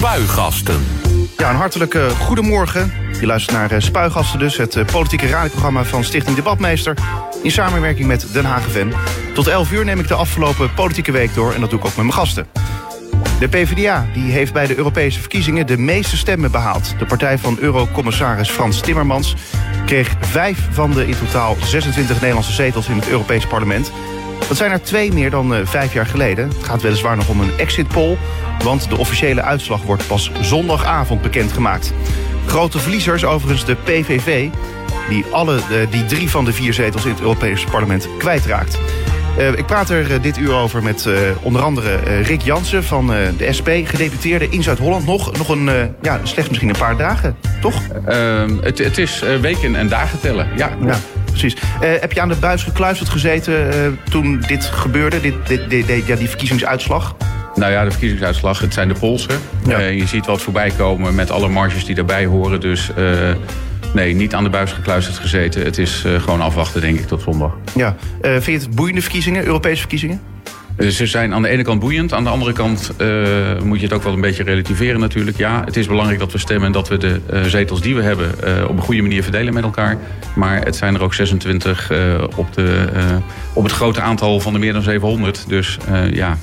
[0.00, 0.86] Spuigasten.
[1.36, 2.92] Ja, een hartelijke goedemorgen.
[3.20, 6.96] Je luistert naar eh, Spuigasten dus, het eh, politieke radioprogramma van Stichting Debatmeester...
[7.42, 8.92] in samenwerking met Den Hagen
[9.34, 11.96] Tot 11 uur neem ik de afgelopen politieke week door en dat doe ik ook
[11.96, 12.46] met mijn gasten.
[13.38, 16.94] De PvdA die heeft bij de Europese verkiezingen de meeste stemmen behaald.
[16.98, 19.34] De partij van eurocommissaris Frans Timmermans
[19.86, 23.92] kreeg vijf van de in totaal 26 Nederlandse zetels in het Europees parlement.
[24.48, 26.48] Dat zijn er twee meer dan uh, vijf jaar geleden.
[26.48, 28.16] Het gaat weliswaar nog om een exit poll,
[28.64, 31.92] want de officiële uitslag wordt pas zondagavond bekendgemaakt.
[32.46, 34.48] Grote verliezers overigens de PVV,
[35.08, 38.78] die, alle, uh, die drie van de vier zetels in het Europese parlement kwijtraakt.
[39.38, 43.06] Uh, ik praat er uh, dit uur over met uh, onder andere Rick Jansen van
[43.36, 45.06] de SP, gedeputeerde in Zuid-Holland.
[45.06, 47.82] Nog, nog een, ja, slechts misschien een paar dagen, toch?
[48.06, 50.70] Ehm, het, het, is weken en dagen tellen, ja.
[50.86, 50.98] ja
[51.40, 51.60] precies.
[52.00, 56.16] heb je aan de buis gekluisterd gezeten toen dit gebeurde, dit, dit, dit, dit, ja,
[56.16, 57.16] die verkiezingsuitslag?
[57.54, 59.38] Nou ja, de verkiezingsuitslag, het zijn de polsen.
[59.66, 59.78] Ja.
[59.78, 62.60] je ziet wat voorbij komen met alle marges die daarbij horen.
[62.60, 62.90] Dus
[63.94, 65.64] Nee, niet aan de buis gekluisterd gezeten.
[65.64, 67.56] Het is gewoon afwachten, denk ik, tot zondag.
[67.76, 67.96] Ja.
[68.20, 70.20] Vind je het boeiende verkiezingen, Europese verkiezingen?
[70.78, 72.12] Ze zijn aan de ene kant boeiend.
[72.12, 75.36] Aan de andere kant uh, moet je het ook wel een beetje relativeren natuurlijk.
[75.36, 78.02] Ja, het is belangrijk dat we stemmen en dat we de uh, zetels die we
[78.02, 78.34] hebben...
[78.44, 79.98] Uh, op een goede manier verdelen met elkaar.
[80.34, 81.92] Maar het zijn er ook 26
[82.36, 82.88] op, de,
[83.52, 85.44] op het grote aantal van de meer dan 700.
[85.48, 85.78] Dus
[86.12, 86.38] ja,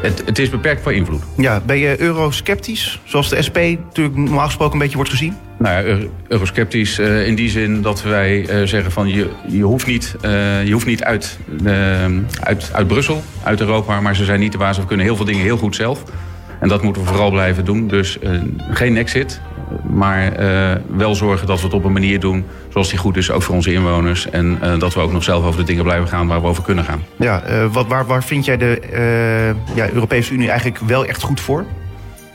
[0.00, 1.22] het, het, is beperkt voor invloed.
[1.36, 3.00] Ja, ben je eurosceptisch?
[3.04, 5.36] Zoals de SP natuurlijk normaal gesproken een beetje wordt gezien?
[5.58, 5.96] Nou ja,
[6.28, 10.64] eurosceptisch uh, in die zin dat wij uh, zeggen van je, je hoeft niet, uh,
[10.64, 11.38] je hoeft niet uit,
[12.40, 14.78] uit, uit Brussel, uit Europa, maar ze zijn niet de baas.
[14.78, 16.02] We kunnen heel veel dingen heel goed zelf.
[16.60, 17.88] En dat moeten we vooral blijven doen.
[17.88, 18.18] Dus
[18.70, 19.40] geen exit,
[19.90, 20.32] maar
[20.96, 23.54] wel zorgen dat we het op een manier doen zoals die goed is, ook voor
[23.54, 24.30] onze inwoners.
[24.30, 26.84] En dat we ook nog zelf over de dingen blijven gaan waar we over kunnen
[26.84, 27.02] gaan.
[27.16, 28.80] Ja, wat, waar, waar vind jij de
[29.74, 31.64] ja, Europese Unie eigenlijk wel echt goed voor?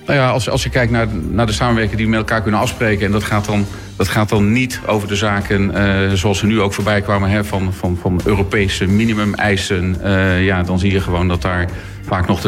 [0.05, 2.59] Nou ja, als, als je kijkt naar, naar de samenwerking die we met elkaar kunnen
[2.59, 3.05] afspreken...
[3.05, 3.65] en dat gaat dan,
[3.95, 7.29] dat gaat dan niet over de zaken uh, zoals ze nu ook voorbij kwamen...
[7.29, 9.95] Hè, van, van, van Europese minimumeisen.
[10.03, 11.69] Uh, ja, dan zie je gewoon dat daar
[12.05, 12.41] vaak nog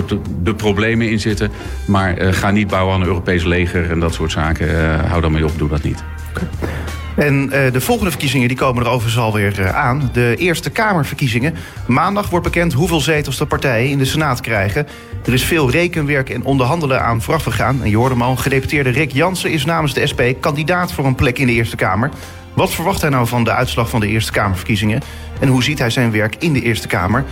[0.44, 1.52] de, problemen in zitten.
[1.88, 5.00] Maar uh, ga niet bouwen aan een Europees leger en dat soort zaken.
[5.08, 6.04] hou dan mee op, doe dat niet.
[7.16, 10.10] En uh, de volgende verkiezingen die komen er overigens alweer uh, aan.
[10.14, 11.56] De Eerste Kamerverkiezingen.
[11.86, 14.88] Maandag wordt bekend hoeveel zetels de partijen in de Senaat krijgen.
[15.26, 17.84] Er is veel rekenwerk en onderhandelen aan vooraf gegaan.
[17.84, 21.16] En je hoorde hem al, gedeputeerde Rick Jansen is namens de SP kandidaat voor een
[21.16, 22.10] plek in de Eerste Kamer.
[22.54, 25.02] Wat verwacht hij nou van de uitslag van de Eerste Kamerverkiezingen?
[25.40, 27.26] En hoe ziet hij zijn werk in de Eerste Kamer?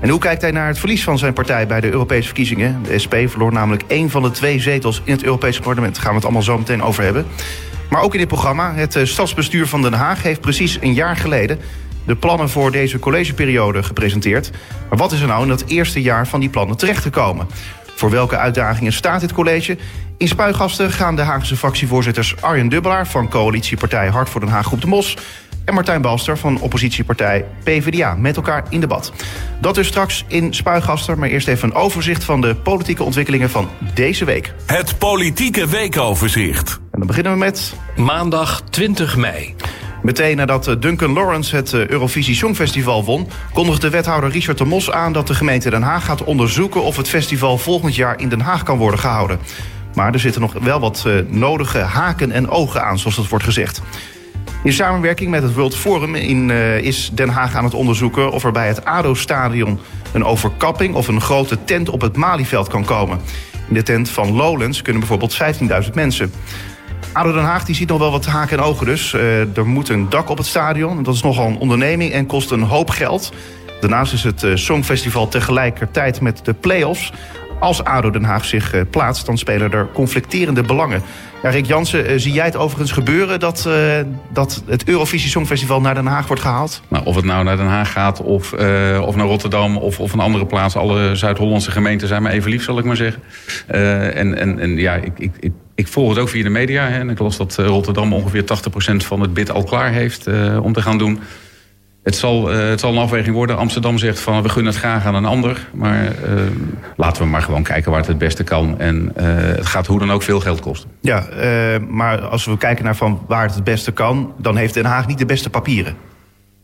[0.00, 2.82] En hoe kijkt hij naar het verlies van zijn partij bij de Europese verkiezingen?
[2.82, 5.94] De SP verloor namelijk één van de twee zetels in het Europese parlement.
[5.94, 7.26] Daar gaan we het allemaal zo meteen over hebben.
[7.90, 11.16] Maar ook in dit programma, het eh, stadsbestuur van Den Haag heeft precies een jaar
[11.16, 11.58] geleden
[12.06, 14.50] de plannen voor deze collegeperiode gepresenteerd.
[14.88, 17.46] Maar wat is er nou in dat eerste jaar van die plannen terechtgekomen?
[17.94, 19.76] Voor welke uitdagingen staat dit college?
[20.16, 24.80] In Spuigasten gaan de Haagse fractievoorzitters Arjen Dubbelaar van coalitiepartij Hart voor Den Haag Groep
[24.80, 25.16] de Mos
[25.64, 29.12] en Martijn Balster van oppositiepartij PvdA met elkaar in debat.
[29.60, 33.68] Dat dus straks in Spuigaster, maar eerst even een overzicht van de politieke ontwikkelingen van
[33.94, 34.54] deze week.
[34.66, 36.80] Het politieke weekoverzicht.
[37.00, 37.74] Dan beginnen we met...
[37.96, 39.54] Maandag 20 mei.
[40.02, 43.28] Meteen nadat Duncan Lawrence het Eurovisie Songfestival won...
[43.52, 46.82] kondigde wethouder Richard de Mos aan dat de gemeente Den Haag gaat onderzoeken...
[46.82, 49.38] of het festival volgend jaar in Den Haag kan worden gehouden.
[49.94, 53.82] Maar er zitten nog wel wat nodige haken en ogen aan, zoals dat wordt gezegd.
[54.64, 58.44] In samenwerking met het World Forum in, uh, is Den Haag aan het onderzoeken of
[58.44, 59.80] er bij het ADO-stadion
[60.12, 63.20] een overkapping of een grote tent op het Malieveld kan komen.
[63.68, 65.38] In de tent van Lowlands kunnen bijvoorbeeld
[65.84, 66.32] 15.000 mensen.
[67.12, 69.12] ADO Den Haag die ziet nog wel wat haken en ogen dus.
[69.12, 71.02] Uh, er moet een dak op het stadion.
[71.02, 73.32] Dat is nogal een onderneming en kost een hoop geld.
[73.80, 77.12] Daarnaast is het uh, Songfestival tegelijkertijd met de play-offs.
[77.60, 81.02] Als ADO Den Haag zich uh, plaatst, dan spelen er conflicterende belangen.
[81.42, 84.00] Rick Jansen, uh, zie jij het overigens gebeuren dat, uh,
[84.32, 86.82] dat het Eurovisie Songfestival naar Den Haag wordt gehaald?
[86.88, 90.12] Nou, of het nou naar Den Haag gaat of, uh, of naar Rotterdam of, of
[90.12, 90.76] een andere plaats.
[90.76, 93.22] Alle Zuid-Hollandse gemeenten zijn me even lief, zal ik maar zeggen.
[93.66, 96.88] en, en, en ja, ik, ik, ik, ik, volg het ook via de media.
[96.88, 98.46] Hè, en ik las dat Rotterdam ongeveer 80%
[98.96, 100.26] van het bid al klaar heeft
[100.62, 101.20] om te gaan doen.
[102.10, 103.56] Het zal, uh, het zal een afweging worden.
[103.56, 105.68] Amsterdam zegt van we gunnen het graag aan een ander.
[105.72, 106.10] Maar uh,
[106.96, 108.78] laten we maar gewoon kijken waar het het beste kan.
[108.78, 110.90] En uh, het gaat hoe dan ook veel geld kosten.
[111.00, 111.24] Ja,
[111.88, 114.32] maar als we kijken naar van waar het het beste kan...
[114.38, 115.94] dan heeft Den Haag niet de beste papieren.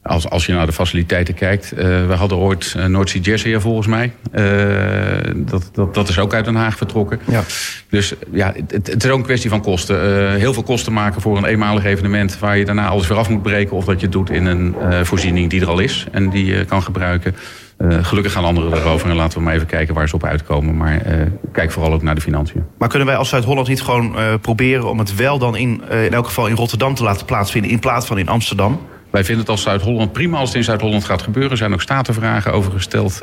[0.07, 1.73] Als, als je naar de faciliteiten kijkt.
[1.73, 4.13] Uh, we hadden ooit uh, Noordzee Jazz hier volgens mij.
[4.35, 7.21] Uh, dat, dat, dat is ook uit Den Haag vertrokken.
[7.25, 7.43] Ja.
[7.89, 10.31] Dus ja, het, het is ook een kwestie van kosten.
[10.35, 12.39] heel veel kosten maken voor een eenmalig evenement...
[12.39, 13.77] waar je daarna alles weer af moet breken...
[13.77, 14.75] of dat je het doet in een
[15.07, 17.35] voorziening die er al is en die je kan gebruiken.
[17.79, 20.77] Uh, gelukkig gaan anderen erover en laten we maar even kijken waar ze op uitkomen.
[20.77, 22.65] Maar uh, kijk vooral ook naar de financiën.
[22.79, 26.13] Maar kunnen wij als Zuid-Holland niet gewoon uh, proberen om het wel dan in, in
[26.13, 28.81] elk geval in Rotterdam te laten plaatsvinden in plaats van in Amsterdam?
[29.17, 31.51] Wij vinden het als Zuid-Holland prima als het in Zuid-Holland gaat gebeuren.
[31.51, 33.23] Er zijn ook statenvragen over gesteld.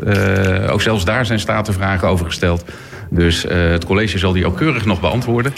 [0.69, 2.65] ook zelfs daar zijn statenvragen over gesteld.
[3.09, 5.53] Dus het college zal die ook keurig nog beantwoorden.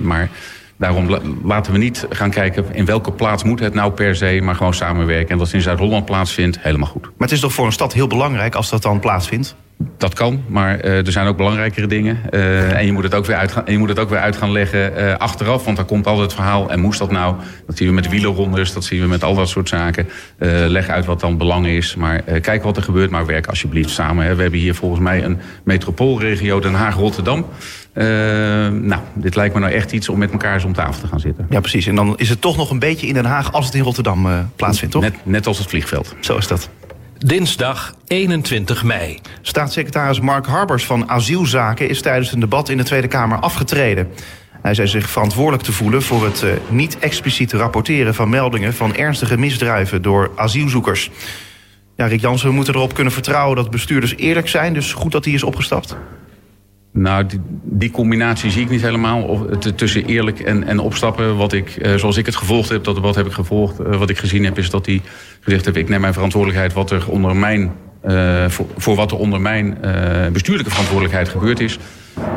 [0.00, 0.28] maar
[0.76, 4.54] Daarom laten we niet gaan kijken in welke plaats moet het nou per se, maar
[4.54, 5.28] gewoon samenwerken.
[5.28, 7.02] En dat het in Zuid-Holland plaatsvindt, helemaal goed.
[7.02, 9.56] Maar het is toch voor een stad heel belangrijk als dat dan plaatsvindt?
[9.98, 12.20] Dat kan, maar uh, er zijn ook belangrijkere dingen.
[12.30, 14.36] Uh, en je moet het ook weer uit gaan, je moet het ook weer uit
[14.36, 15.64] gaan leggen uh, achteraf.
[15.64, 16.70] Want daar komt altijd het verhaal.
[16.70, 17.36] En moest dat nou?
[17.66, 18.72] Dat zien we met de wielerrondes.
[18.72, 20.08] Dat zien we met al dat soort zaken.
[20.68, 21.94] leg uit wat dan belang is.
[21.94, 23.10] Maar kijk wat er gebeurt.
[23.10, 24.26] Maar werk alsjeblieft samen.
[24.26, 24.34] Hè.
[24.34, 27.46] We hebben hier volgens mij een metropoolregio Den Haag-Rotterdam.
[28.82, 31.20] nou, dit lijkt me nou echt iets om met elkaar eens om tafel te gaan
[31.20, 31.46] zitten.
[31.50, 31.86] Ja, precies.
[31.86, 34.50] En dan is het toch nog een beetje in Den Haag als het in Rotterdam
[34.56, 35.02] plaatsvindt, toch?
[35.02, 36.14] Net, net als het vliegveld.
[36.20, 36.68] Zo is dat.
[37.24, 39.18] Dinsdag 21 mei.
[39.42, 44.08] Staatssecretaris Mark Harbers van Asielzaken is tijdens een debat in de Tweede Kamer afgetreden.
[44.62, 48.94] Hij zei zich verantwoordelijk te voelen voor het uh, niet expliciet rapporteren van meldingen van
[48.94, 51.10] ernstige misdrijven door asielzoekers.
[51.96, 55.24] Ja, Rick Jansen, we moeten erop kunnen vertrouwen dat bestuurders eerlijk zijn, dus goed dat
[55.24, 55.96] hij is opgestapt.
[56.96, 57.26] Nou,
[57.62, 59.22] die, combinatie zie ik niet helemaal.
[59.22, 59.40] Of,
[59.74, 61.36] tussen eerlijk en, en opstappen.
[61.36, 63.80] Wat ik, uh, zoals ik het gevolgd heb, dat wat heb ik gevolgd.
[63.80, 65.02] Uh, wat ik gezien heb, is dat hij
[65.40, 67.72] gezegd heeft: ik neem mijn verantwoordelijkheid wat er onder mijn,
[68.48, 69.78] voor, voor, wat er onder mijn
[70.32, 71.78] bestuurlijke verantwoordelijkheid gebeurd is.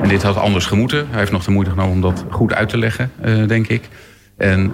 [0.02, 1.08] En dit had anders gemoeten.
[1.10, 3.12] Hij heeft nog de moeite genomen om dat goed uit te leggen,
[3.48, 3.82] denk ik.
[4.38, 4.74] En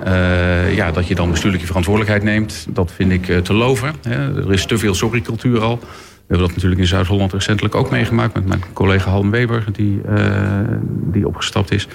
[0.76, 3.94] ja, dat je dan bestuurlijke verantwoordelijkheid neemt, dat vind ik te loven.
[4.02, 4.46] Hè.
[4.46, 5.80] Er is te veel sorry-cultuur al.
[6.28, 8.34] We hebben dat natuurlijk in Zuid-Holland recentelijk ook meegemaakt...
[8.34, 11.88] met mijn collega Halm Weber, die, uh, die opgestapt is.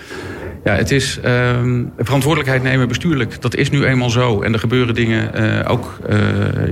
[0.65, 1.61] Ja, het is uh,
[1.99, 3.41] verantwoordelijkheid nemen bestuurlijk.
[3.41, 4.43] Dat is nu eenmaal zo.
[4.43, 5.99] En er gebeuren dingen uh, ook...
[6.03, 6.17] Uh,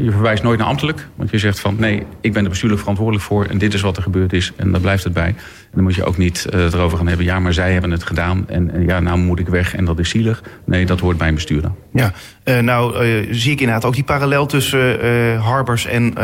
[0.04, 1.08] je verwijst nooit naar ambtelijk.
[1.14, 3.44] Want je zegt van nee, ik ben er bestuurlijk verantwoordelijk voor...
[3.44, 5.34] en dit is wat er gebeurd is en daar blijft het bij.
[5.74, 7.26] Dan moet je ook niet uh, erover gaan hebben...
[7.26, 10.08] ja, maar zij hebben het gedaan en, ja, nou moet ik weg en dat is
[10.08, 10.42] zielig.
[10.64, 11.70] Nee, dat hoort bij een bestuurder.
[11.92, 12.12] Ja,
[12.60, 12.94] nou
[13.30, 15.00] zie ik inderdaad ook die parallel tussen
[15.40, 16.14] Harbers en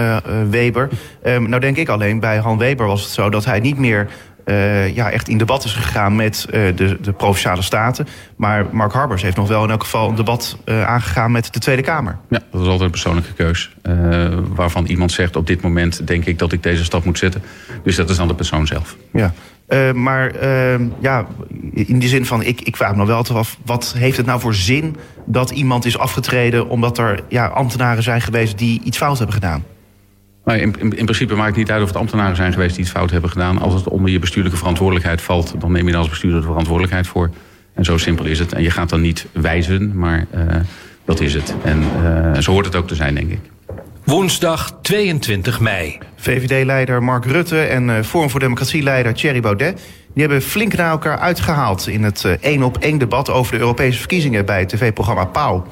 [0.51, 0.89] Weber.
[1.23, 4.09] Ehm, nou denk ik alleen, bij Han Weber was het zo dat hij niet meer
[4.45, 8.07] uh, ja, echt in debat is gegaan met uh, de, de Provinciale Staten.
[8.37, 11.59] Maar Mark Harbers heeft nog wel in elk geval een debat uh, aangegaan met de
[11.59, 12.19] Tweede Kamer.
[12.29, 13.77] Ja, dat is altijd een persoonlijke keus.
[14.55, 17.43] waarvan iemand zegt op dit moment denk ik dat ik deze stap moet zetten.
[17.83, 18.97] Dus dat is dan de persoon zelf.
[19.13, 19.33] Ja.
[19.93, 20.47] maar
[21.01, 21.27] ja,
[21.73, 23.59] in die zin van, ik, ik vraag me nog wel af...
[23.65, 24.97] wat heeft het nou voor zin
[25.27, 26.69] dat iemand is afgetreden...
[26.69, 29.65] omdat er ja, ambtenaren zijn geweest die iets fout hebben gedaan?
[30.45, 32.85] Maar in, in, in, principe maakt het niet uit of het ambtenaren zijn geweest die
[32.85, 33.59] iets fout hebben gedaan.
[33.59, 37.07] Als het onder je bestuurlijke verantwoordelijkheid valt, dan neem je dan als bestuurder de verantwoordelijkheid
[37.07, 37.31] voor.
[37.75, 38.53] En zo simpel is het.
[38.53, 40.41] En je gaat dan niet wijzen, maar uh,
[41.05, 41.55] dat is het.
[41.63, 43.41] En uh, zo hoort het ook te zijn, denk ik.
[44.05, 45.99] Woensdag 22 mei.
[46.17, 49.81] VVD-leider Mark Rutte en uh, Forum voor Democratie-leider Thierry Baudet...
[50.15, 53.31] die hebben flink naar elkaar uitgehaald in het één-op-één debat...
[53.31, 55.67] over de Europese verkiezingen bij het tv-programma Pauw.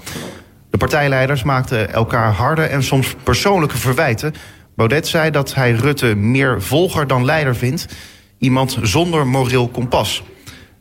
[0.70, 4.34] De partijleiders maakten elkaar harde en soms persoonlijke verwijten...
[4.74, 7.86] Baudet zei dat hij Rutte meer volger dan leider vindt.
[8.38, 10.22] Iemand zonder moreel kompas.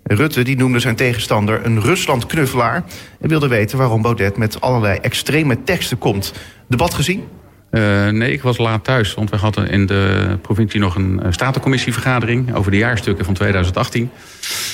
[0.03, 2.83] Rutte die noemde zijn tegenstander een Rusland-knuffelaar...
[3.19, 6.33] en wilde weten waarom Baudet met allerlei extreme teksten komt.
[6.67, 7.23] Debat gezien?
[7.71, 11.31] Uh, nee, ik was laat thuis, want we hadden in de provincie nog een uh,
[11.31, 14.09] statencommissievergadering over de jaarstukken van 2018.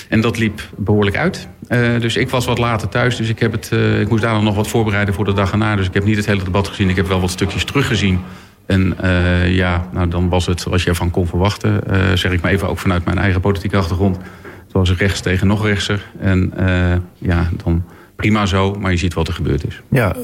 [0.10, 1.48] En dat liep behoorlijk uit.
[1.70, 3.72] Uh, dus ik was wat later thuis, dus ik, heb het,
[4.02, 5.76] ik moest daar nog wat voorbereiden voor de dag erna.
[5.76, 8.20] Dus ik heb niet het hele debat gezien, ik heb wel wat stukjes teruggezien
[8.68, 11.82] en uh, ja, nou dan was het zoals je ervan kon verwachten.
[11.92, 14.18] Uh, zeg ik maar even ook vanuit mijn eigen politieke achtergrond.
[14.64, 16.06] Het was rechts tegen nog rechtser.
[16.20, 17.84] En uh, ja, dan
[18.16, 19.82] prima zo, maar je ziet wat er gebeurd is.
[19.90, 20.16] Ja,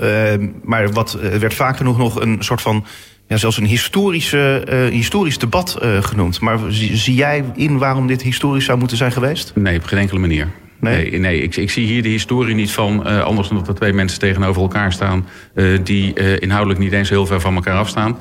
[0.64, 2.86] maar wat werd vaak genoeg nog een soort van...
[3.28, 6.40] Ja, zelfs een historische, historisch debat genoemd.
[6.40, 9.52] Maar zie, zie jij in waarom dit historisch zou moeten zijn geweest?
[9.56, 10.48] Nee, op geen enkele manier.
[10.84, 13.08] Nee, nee, ik, ik, zie hier de historie niet van.
[13.08, 15.28] Uh, anders dan dat er twee mensen tegenover elkaar staan.
[15.56, 18.18] Uh, die uh, inhoudelijk niet eens heel ver van elkaar afstaan.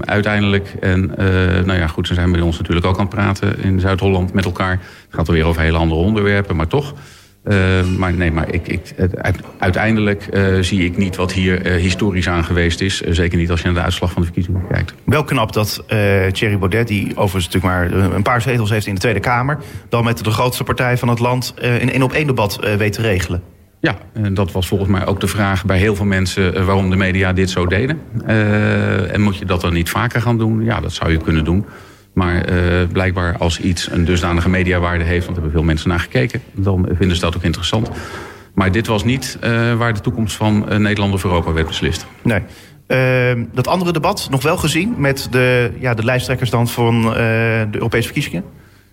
[0.00, 1.06] uiteindelijk, en
[1.64, 4.44] nou ja, goed, ze zijn bij ons natuurlijk ook aan het praten in Zuid-Holland met
[4.44, 4.70] elkaar.
[4.70, 6.94] Het gaat er weer over hele andere onderwerpen, maar toch.
[7.44, 8.94] Uh, maar nee, maar ik, ik,
[9.58, 13.00] uiteindelijk uh, zie ik niet wat hier uh, historisch aan geweest is.
[13.00, 14.94] zeker niet als je naar de uitslag van de verkiezingen kijkt.
[15.04, 15.84] Wel knap dat
[16.32, 19.58] Thierry Baudet, die overigens natuurlijk maar een paar zetels heeft in de Tweede Kamer...
[19.88, 23.42] dan met de grootste partij van het land een één-op-één debat weet te regelen.
[23.80, 26.64] Ja, en dat was volgens mij ook de vraag bij heel veel mensen...
[26.64, 28.00] waarom de media dit zo deden.
[29.12, 30.64] en moet je dat dan niet vaker gaan doen?
[30.64, 31.66] Ja, dat zou je kunnen doen.
[32.14, 35.24] Maar uh, blijkbaar als iets een dusdanige mediawaarde heeft...
[35.24, 36.42] want er hebben veel mensen naar gekeken...
[36.52, 37.90] dan vinden ze dat ook interessant.
[38.54, 42.06] Maar dit was niet uh, waar de toekomst van uh, Nederland of Europa werd beslist.
[42.22, 42.40] Nee.
[42.86, 47.68] Ehm, dat andere debat nog wel gezien met de, ja, de lijsttrekkers dan van de
[47.70, 48.44] Europese verkiezingen?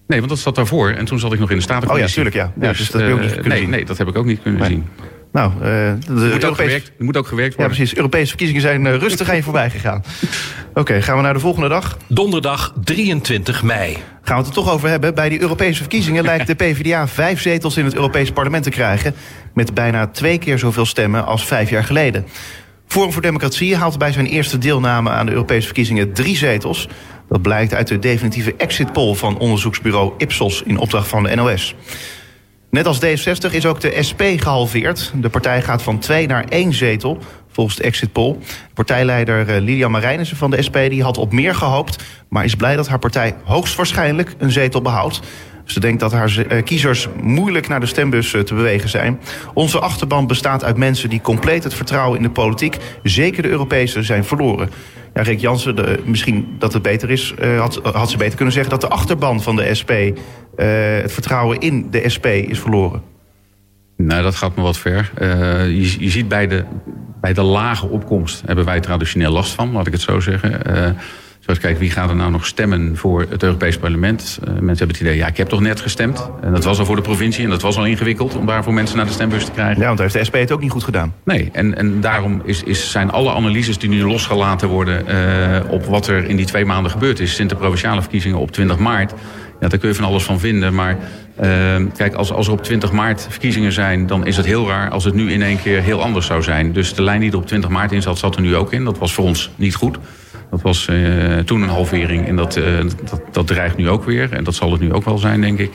[0.07, 0.89] Nee, want dat zat daarvoor.
[0.89, 2.19] En toen zat ik nog in de Statencommissie.
[2.19, 2.67] Oh ja, tuurlijk, ja.
[2.67, 3.69] ja dus, dat heb ik ook niet kunnen nee, zien.
[3.69, 4.85] Nee, dat heb ik ook niet kunnen zien.
[5.37, 6.47] Nou, uh, de moet, Europese...
[6.47, 7.73] ook gewerkt, moet ook gewerkt worden.
[7.73, 7.97] Ja, precies.
[7.97, 10.03] Europese verkiezingen zijn uh, rustig aan je voorbij gegaan.
[10.73, 11.97] Oké, gaan we naar de volgende dag.
[12.07, 13.97] Donderdag 23 mei.
[14.21, 15.15] Gaan we het er toch over hebben.
[15.15, 19.15] Bij die Europese verkiezingen lijkt de PvdA vijf zetels in het Europees parlement te krijgen.
[19.53, 22.25] Met bijna twee keer zoveel stemmen als vijf jaar geleden.
[22.87, 26.89] Forum voor Democratie haalt bij zijn eerste deelname aan de Europese verkiezingen drie zetels.
[27.29, 31.75] Dat blijkt uit de definitieve exit poll van onderzoeksbureau Ipsos in opdracht van de NOS.
[32.77, 35.11] Net als D60 is ook de SP gehalveerd.
[35.15, 37.17] De partij gaat van twee naar één zetel,
[37.51, 38.37] volgens de exit poll.
[38.73, 42.03] Partijleider eh, Lilian Marijnissen van de SP die had op meer gehoopt...
[42.29, 45.19] maar is blij dat haar partij hoogstwaarschijnlijk een zetel behoudt.
[45.65, 49.19] Ze denkt dat haar eh, kiezers moeilijk naar de stembus eh, te bewegen zijn.
[49.53, 52.77] Onze achterban bestaat uit mensen die compleet het vertrouwen in de politiek...
[53.03, 54.69] zeker de Europese, zijn verloren.
[55.13, 58.71] Ja, Rick Jansen, de, misschien dat het beter is, had, had ze beter kunnen zeggen...
[58.71, 59.91] dat de achterban van de SP
[61.01, 63.01] het vertrouwen in de SP is verloren.
[63.97, 65.11] Nou, dat gaat me wat ver.
[65.21, 65.27] Uh,
[65.65, 66.63] je, je ziet bij de,
[67.21, 70.61] bij de lage opkomst hebben wij traditioneel last van, laat ik het zo zeggen.
[71.47, 74.39] Zoals kijk, wie gaat er nou nog stemmen voor het Europees Parlement?
[74.41, 76.29] Uh, mensen hebben het idee, ja, ik heb toch net gestemd.
[76.41, 78.97] En dat was al voor de provincie en dat was al ingewikkeld om daarvoor mensen
[78.97, 79.79] naar de stembus te krijgen.
[79.79, 81.13] Ja, want daar heeft de SP het ook niet goed gedaan.
[81.23, 85.85] Nee, en, en daarom is, is, zijn alle analyses die nu losgelaten worden uh, op
[85.85, 89.13] wat er in die twee maanden gebeurd is sinds de provinciale verkiezingen op 20 maart.
[89.59, 90.73] Ja, daar kun je van alles van vinden.
[90.73, 90.97] Maar
[91.43, 94.89] uh, kijk, als, als er op 20 maart verkiezingen zijn, dan is het heel raar
[94.89, 96.73] als het nu in één keer heel anders zou zijn.
[96.73, 98.83] Dus de lijn die er op 20 maart in zat, zat er nu ook in.
[98.83, 99.97] Dat was voor ons niet goed.
[100.49, 102.65] Dat was uh, toen een halvering en dat, uh,
[103.09, 104.33] dat, dat, dreigt nu ook weer.
[104.33, 105.71] En dat zal het nu ook wel zijn, denk ik.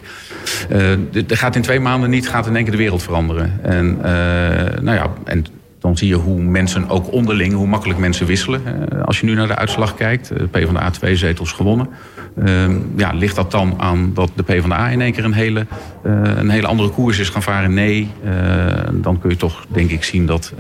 [0.71, 0.91] Uh,
[1.31, 3.61] er gaat in twee maanden niet gaat in één keer de wereld veranderen.
[3.62, 3.97] En,
[4.85, 5.45] nou ja, en
[5.79, 8.62] dan zie je hoe mensen ook onderling, hoe makkelijk mensen wisselen.
[9.05, 11.89] als je nu naar de uitslag kijkt, PvdA twee zetels gewonnen.
[12.45, 15.67] Ehm, ja, ligt dat dan aan dat de PvdA in één keer een hele,
[16.03, 17.75] een hele andere koers is gaan varen?
[17.75, 18.11] Nee,
[18.93, 20.53] dan kun je toch denk ik zien dat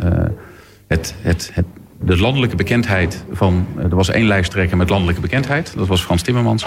[0.86, 1.66] het, het, het
[2.04, 3.66] de landelijke bekendheid van...
[3.76, 5.72] Eh, er was één lijsttrekker met landelijke bekendheid.
[5.76, 6.66] Dat was Frans Timmermans.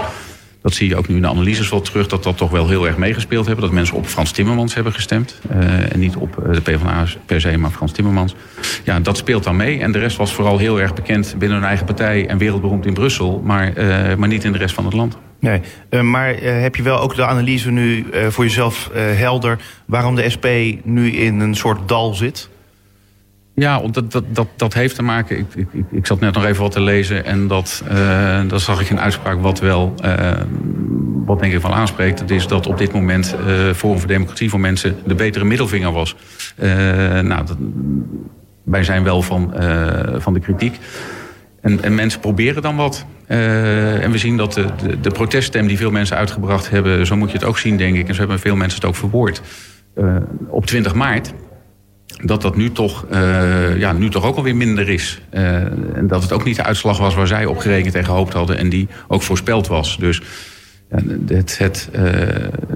[0.66, 2.08] Dat zie je ook nu in de analyses wel terug...
[2.08, 3.64] dat dat toch wel heel erg meegespeeld hebben.
[3.64, 5.40] Dat mensen op Frans Timmermans hebben gestemd.
[5.52, 8.36] Uh, en niet op eh, de PvdA per se, maar Frans Timmermans.
[8.84, 9.80] Ja, dat speelt dan mee.
[9.80, 12.28] En de rest was vooral heel erg bekend binnen hun eigen partij...
[12.28, 15.18] en wereldberoemd in Brussel, maar, uh, maar niet in de rest van het land.
[15.40, 15.62] Nee,
[16.02, 19.58] maar heb je wel ook de analyse nu voor jezelf helder...
[19.86, 20.48] waarom de SP
[20.84, 22.50] nu in een soort dal zit?
[23.56, 25.38] Ja, dat, dat, dat, dat heeft te maken.
[25.38, 28.82] Ik, ik, ik zat net nog even wat te lezen en dat, uh, dat zag
[28.82, 30.32] ik een uitspraak wat wel, uh,
[31.26, 32.20] wat denk ik wel aanspreekt.
[32.20, 35.92] Dat is dat op dit moment uh, Forum voor Democratie voor Mensen de betere middelvinger
[35.92, 36.16] was.
[37.22, 37.58] nou, dat,
[38.64, 39.54] wij zijn wel van,
[40.18, 40.80] van de kritiek.
[41.62, 43.06] En, en, mensen proberen dan wat.
[43.28, 47.32] en we zien dat de, de, de, proteststem die veel mensen uitgebracht hebben, zo moet
[47.32, 48.08] je het ook zien, denk ik.
[48.08, 49.42] En zo hebben veel mensen het ook verwoord.
[50.50, 51.34] op 20 maart
[52.24, 55.22] dat dat nu toch, uh, ja, nu toch ook alweer minder is.
[55.34, 55.56] Uh,
[55.98, 58.58] en dat het ook niet de uitslag was waar zij op gerekend en gehoopt hadden...
[58.58, 59.98] en die ook voorspeld was.
[59.98, 60.22] Dus
[61.28, 62.02] het, het, uh,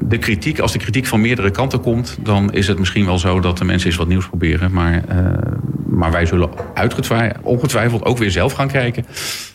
[0.02, 2.18] de kritiek, als de kritiek van meerdere kanten komt...
[2.22, 4.72] dan is het misschien wel zo dat de mensen eens wat nieuws proberen.
[4.72, 5.04] Maar,
[6.00, 6.50] maar wij zullen
[7.42, 9.06] ongetwijfeld ook weer zelf gaan kijken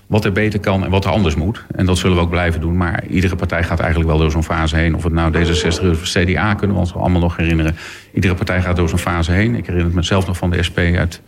[0.06, 1.64] wat er beter kan en wat er anders moet.
[1.74, 2.76] En dat zullen we ook blijven doen.
[2.76, 4.94] Maar iedere partij gaat eigenlijk wel door zo'n fase heen.
[4.94, 7.76] Of het nou D66 is of CDA, kunnen we ons allemaal nog herinneren.
[8.12, 9.54] Iedere partij gaat door zo'n fase heen.
[9.54, 11.20] Ik herinner het mezelf nog van de SP uit...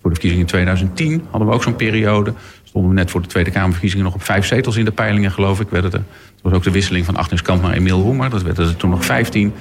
[0.00, 2.32] voor de verkiezingen in 2010 hadden we ook zo'n periode.
[2.62, 5.60] Stonden we net voor de Tweede Kamerverkiezingen nog op vijf zetels in de peilingen, geloof
[5.60, 5.68] ik.
[5.70, 8.30] Werden er, het was ook de wisseling van Agnes Kant naar Emiel Roemer.
[8.30, 9.52] Dat werden er toen nog 15.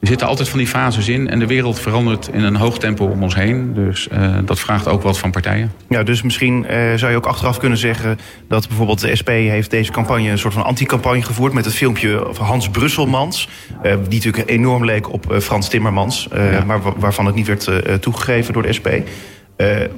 [0.00, 3.06] Er zitten altijd van die fases in en de wereld verandert in een hoog tempo
[3.06, 3.74] om ons heen.
[3.74, 5.72] Dus uh, dat vraagt ook wat van partijen.
[5.88, 9.70] Ja, dus misschien uh, zou je ook achteraf kunnen zeggen dat bijvoorbeeld de SP heeft
[9.70, 13.48] deze campagne een soort van anti-campagne gevoerd met het filmpje van Hans Brusselmans.
[13.76, 16.64] Uh, die natuurlijk enorm leek op Frans Timmermans, ja.
[16.64, 18.88] maar waarvan het niet werd toegegeven door de SP.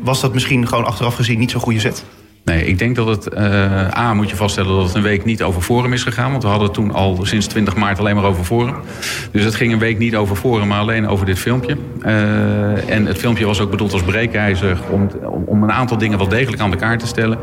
[0.03, 2.05] was dat misschien gewoon achteraf gezien niet zo'n goede zet?
[2.45, 3.35] Nee, ik denk dat het...
[3.35, 6.31] Uh, A, moet je vaststellen dat het een week niet over Forum is gegaan.
[6.31, 8.75] Want we hadden toen al sinds 20 maart alleen maar over Forum.
[9.33, 11.77] Dus het ging een week niet over Forum, maar alleen over dit filmpje.
[12.03, 14.79] Uh, en het filmpje was ook bedoeld als breekijzer...
[14.91, 15.11] om,
[15.47, 17.39] om een aantal dingen wel degelijk aan elkaar te stellen.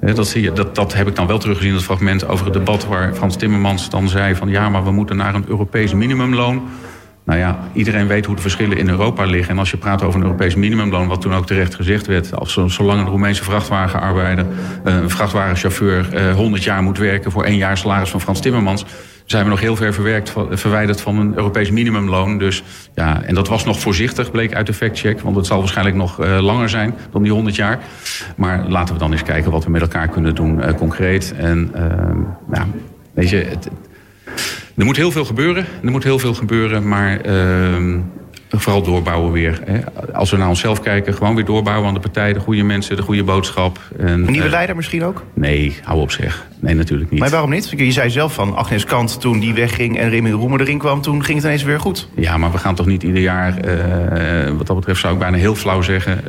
[0.00, 2.54] Uh, dat, zie je, dat, dat heb ik dan wel teruggezien, dat fragment over het
[2.54, 2.86] debat...
[2.86, 4.48] waar Frans Timmermans dan zei van...
[4.48, 6.62] ja, maar we moeten naar een Europees minimumloon...
[7.24, 9.50] Nou ja, iedereen weet hoe de verschillen in Europa liggen.
[9.52, 12.34] En als je praat over een Europees minimumloon, wat toen ook terecht gezegd werd...
[12.36, 14.46] als zolang een Roemeense vrachtwagenarbeider,
[14.84, 16.32] een vrachtwagenchauffeur...
[16.34, 18.84] 100 jaar moet werken voor één jaar salaris van Frans Timmermans...
[19.24, 22.38] zijn we nog heel ver verwerkt, verwijderd van een Europees minimumloon.
[22.38, 22.62] Dus
[22.94, 25.20] ja, en dat was nog voorzichtig, bleek uit de factcheck.
[25.20, 27.78] Want het zal waarschijnlijk nog langer zijn dan die 100 jaar.
[28.36, 31.34] Maar laten we dan eens kijken wat we met elkaar kunnen doen, concreet.
[31.36, 31.82] En uh,
[32.52, 32.66] ja,
[33.14, 33.68] weet je, het,
[34.76, 35.66] er moet heel veel gebeuren.
[35.84, 37.98] Er moet heel veel gebeuren, maar ehm,
[38.48, 39.60] vooral doorbouwen weer.
[39.64, 39.80] Hè.
[40.12, 43.02] Als we naar onszelf kijken, gewoon weer doorbouwen aan de partij, de goede mensen, de
[43.02, 43.78] goede boodschap.
[43.98, 45.24] En, een nieuwe leider misschien ook?
[45.34, 46.46] Nee, hou op zeg.
[46.60, 47.20] Nee, natuurlijk niet.
[47.20, 47.72] Maar waarom niet?
[47.76, 51.24] Je zei zelf van Agnes Kant toen die wegging en Remy Roemer erin kwam, toen
[51.24, 52.08] ging het ineens weer goed.
[52.14, 55.36] Ja, maar we gaan toch niet ieder jaar, uh, wat dat betreft zou ik bijna
[55.36, 56.24] heel flauw zeggen...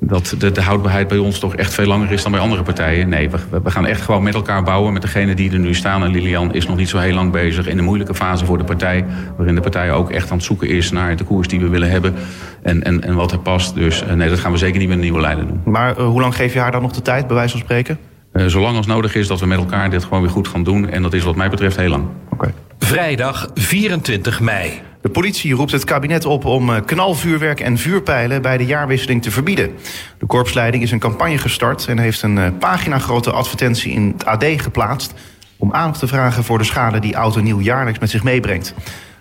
[0.00, 3.08] Dat de, de, houdbaarheid bij ons toch echt veel langer is dan bij andere partijen.
[3.08, 6.04] Nee, we, we, gaan echt gewoon met elkaar bouwen met degene die er nu staan.
[6.04, 8.64] En Lilian is nog niet zo heel lang bezig in een moeilijke fase voor de
[8.64, 9.04] partij.
[9.36, 11.90] Waarin de partij ook echt aan het zoeken is naar de koers die we willen
[11.90, 12.14] hebben.
[12.62, 13.74] En, en, en wat er past.
[13.74, 15.60] Dus uh, nee, dat gaan we zeker niet met een nieuwe leider doen.
[15.64, 17.98] Maar uh, hoe lang geef je haar dan nog de tijd, bij wijze van spreken?
[18.32, 20.90] Uh, zolang als nodig is dat we met elkaar dit gewoon weer goed gaan doen.
[20.90, 22.04] En dat is wat mij betreft heel lang.
[22.32, 22.52] Okay.
[22.78, 24.80] Vrijdag 24 mei.
[25.00, 29.70] De politie roept het kabinet op om knalvuurwerk en vuurpijlen bij de jaarwisseling te verbieden.
[30.18, 34.44] De korpsleiding is een campagne gestart en heeft een pagina grote advertentie in het AD
[34.56, 35.14] geplaatst
[35.56, 38.74] om aandacht te vragen voor de schade die oud en nieuw jaarlijks met zich meebrengt.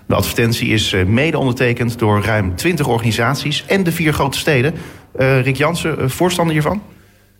[0.08, 4.74] De advertentie is mede ondertekend door ruim 20 organisaties en de vier grote steden.
[5.18, 6.82] Rick Jansen, voorstander hiervan?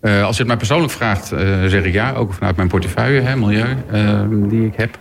[0.02, 2.12] Uh, als je het mij persoonlijk vraagt, uh, zeg ik ja.
[2.12, 4.98] Ook vanuit mijn portefeuille, hè, milieu, uh, die ik heb.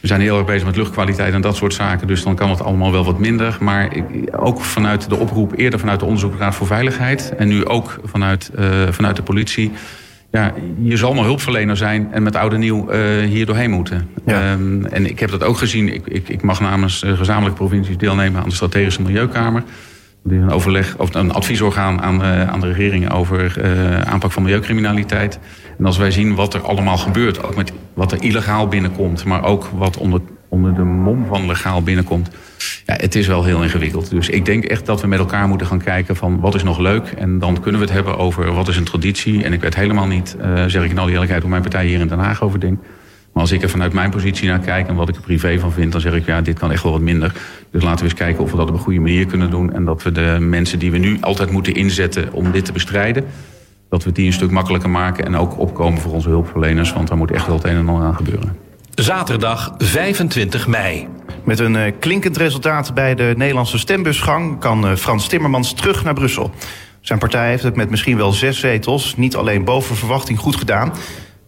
[0.00, 2.06] We zijn heel erg bezig met luchtkwaliteit en dat soort zaken.
[2.06, 3.56] Dus dan kan het allemaal wel wat minder.
[3.60, 4.04] Maar ik,
[4.36, 7.34] ook vanuit de oproep, eerder vanuit de Onderzoeksraad voor Veiligheid.
[7.36, 8.50] En nu ook vanuit,
[8.90, 9.72] vanuit de politie.
[10.30, 10.52] Ja,
[10.82, 12.90] je zal maar hulpverlener zijn en met oud en nieuw
[13.24, 14.08] hier doorheen moeten.
[14.26, 14.52] Ja.
[14.52, 15.94] Um, en ik heb dat ook gezien.
[15.94, 19.62] Ik, ik, ik mag namens gezamenlijke provincies deelnemen aan de Strategische Milieukamer
[20.28, 25.38] een overleg of een adviesorgaan aan, uh, aan de regering over uh, aanpak van milieucriminaliteit.
[25.78, 29.44] En als wij zien wat er allemaal gebeurt, ook met wat er illegaal binnenkomt, maar
[29.44, 32.30] ook wat onder, onder de mom van legaal binnenkomt.
[32.86, 34.10] Ja, het is wel heel ingewikkeld.
[34.10, 36.78] Dus ik denk echt dat we met elkaar moeten gaan kijken van wat is nog
[36.78, 37.14] leuk.
[37.18, 39.44] En dan kunnen we het hebben over wat is een traditie.
[39.44, 41.86] En ik weet helemaal niet, uh, zeg ik in al die eerlijkheid, hoe mijn partij
[41.86, 42.86] hier in Den Haag over denkt.
[43.36, 45.72] Maar als ik er vanuit mijn positie naar kijk en wat ik er privé van
[45.72, 47.32] vind, dan zeg ik ja, dit kan echt wel wat minder.
[47.70, 49.72] Dus laten we eens kijken of we dat op een goede manier kunnen doen.
[49.72, 53.24] En dat we de mensen die we nu altijd moeten inzetten om dit te bestrijden,
[53.88, 56.92] dat we die een stuk makkelijker maken en ook opkomen voor onze hulpverleners.
[56.92, 58.56] Want daar moet echt wel het een en ander aan gebeuren.
[58.94, 61.08] Zaterdag 25 mei.
[61.44, 66.14] Met een uh, klinkend resultaat bij de Nederlandse stembusgang kan uh, Frans Timmermans terug naar
[66.14, 66.50] Brussel.
[67.00, 70.92] Zijn partij heeft het met misschien wel zes zetels niet alleen boven verwachting goed gedaan.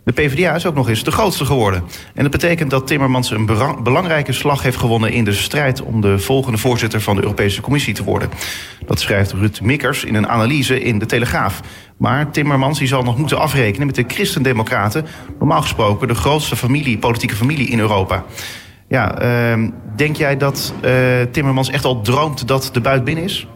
[0.08, 1.82] De PvdA is ook nog eens de grootste geworden.
[2.14, 3.46] En dat betekent dat Timmermans een
[3.82, 7.94] belangrijke slag heeft gewonnen in de strijd om de volgende voorzitter van de Europese Commissie
[7.94, 8.28] te worden.
[8.86, 11.60] Dat schrijft Ruud Mikkers in een analyse in de Telegraaf.
[11.96, 15.06] Maar Timmermans die zal nog moeten afrekenen met de Christendemocraten,
[15.38, 18.24] normaal gesproken de grootste familie, politieke familie in Europa.
[18.88, 19.22] Ja,
[19.56, 20.92] uh, denk jij dat uh,
[21.30, 23.46] Timmermans echt al droomt dat de buit binnen is?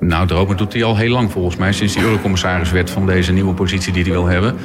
[0.00, 3.32] Nou, dromen doet hij al heel lang volgens mij, sinds hij eurocommissaris werd van deze
[3.32, 4.56] nieuwe positie die hij wil hebben.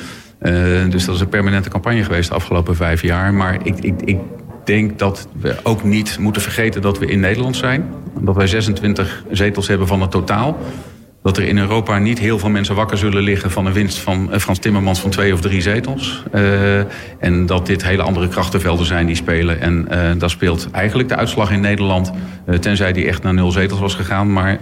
[0.41, 3.33] Uh, dus dat is een permanente campagne geweest de afgelopen vijf jaar.
[3.33, 4.17] Maar ik, ik, ik
[4.63, 7.93] denk dat we ook niet moeten vergeten dat we in Nederland zijn.
[8.19, 10.57] Dat wij 26 zetels hebben van het totaal.
[11.23, 14.29] Dat er in Europa niet heel veel mensen wakker zullen liggen van een winst van
[14.31, 16.23] uh, Frans Timmermans van twee of drie zetels.
[16.35, 16.79] Uh,
[17.19, 19.61] en dat dit hele andere krachtenvelden zijn die spelen.
[19.61, 22.11] En daar speelt eigenlijk de uitslag in Nederland,
[22.59, 24.33] tenzij die echt naar nul zetels was gegaan.
[24.33, 24.59] Maar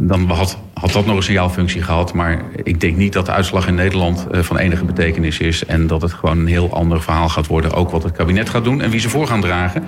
[0.00, 2.12] dan had, had dat nog een signaalfunctie gehad.
[2.14, 5.64] Maar ik denk niet dat de uitslag in Nederland uh, van enige betekenis is.
[5.64, 7.72] En dat het gewoon een heel ander verhaal gaat worden.
[7.72, 9.84] Ook wat het kabinet gaat doen en wie ze voor gaan dragen.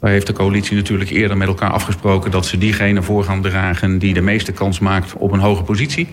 [0.00, 2.30] Daar heeft de coalitie natuurlijk eerder met elkaar afgesproken...
[2.30, 6.08] dat ze diegene voor gaan dragen die de meeste kans maakt op een hoge positie.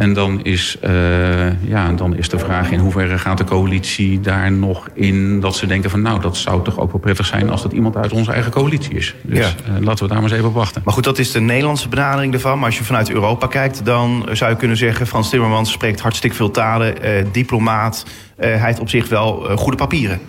[0.00, 4.52] En dan is, uh, ja, dan is de vraag in hoeverre gaat de coalitie daar
[4.52, 5.40] nog in...
[5.40, 7.50] dat ze denken van nou, dat zou toch ook wel prettig zijn...
[7.50, 9.14] als dat iemand uit onze eigen coalitie is.
[9.22, 9.44] Dus ja.
[9.44, 10.82] uh, laten we daar maar eens even op wachten.
[10.84, 12.56] Maar goed, dat is de Nederlandse benadering ervan.
[12.56, 15.06] Maar als je vanuit Europa kijkt, dan zou je kunnen zeggen...
[15.06, 18.04] Frans Timmermans spreekt hartstikke veel talen, uh, diplomaat.
[18.36, 20.20] hij heeft op zich wel goede papieren.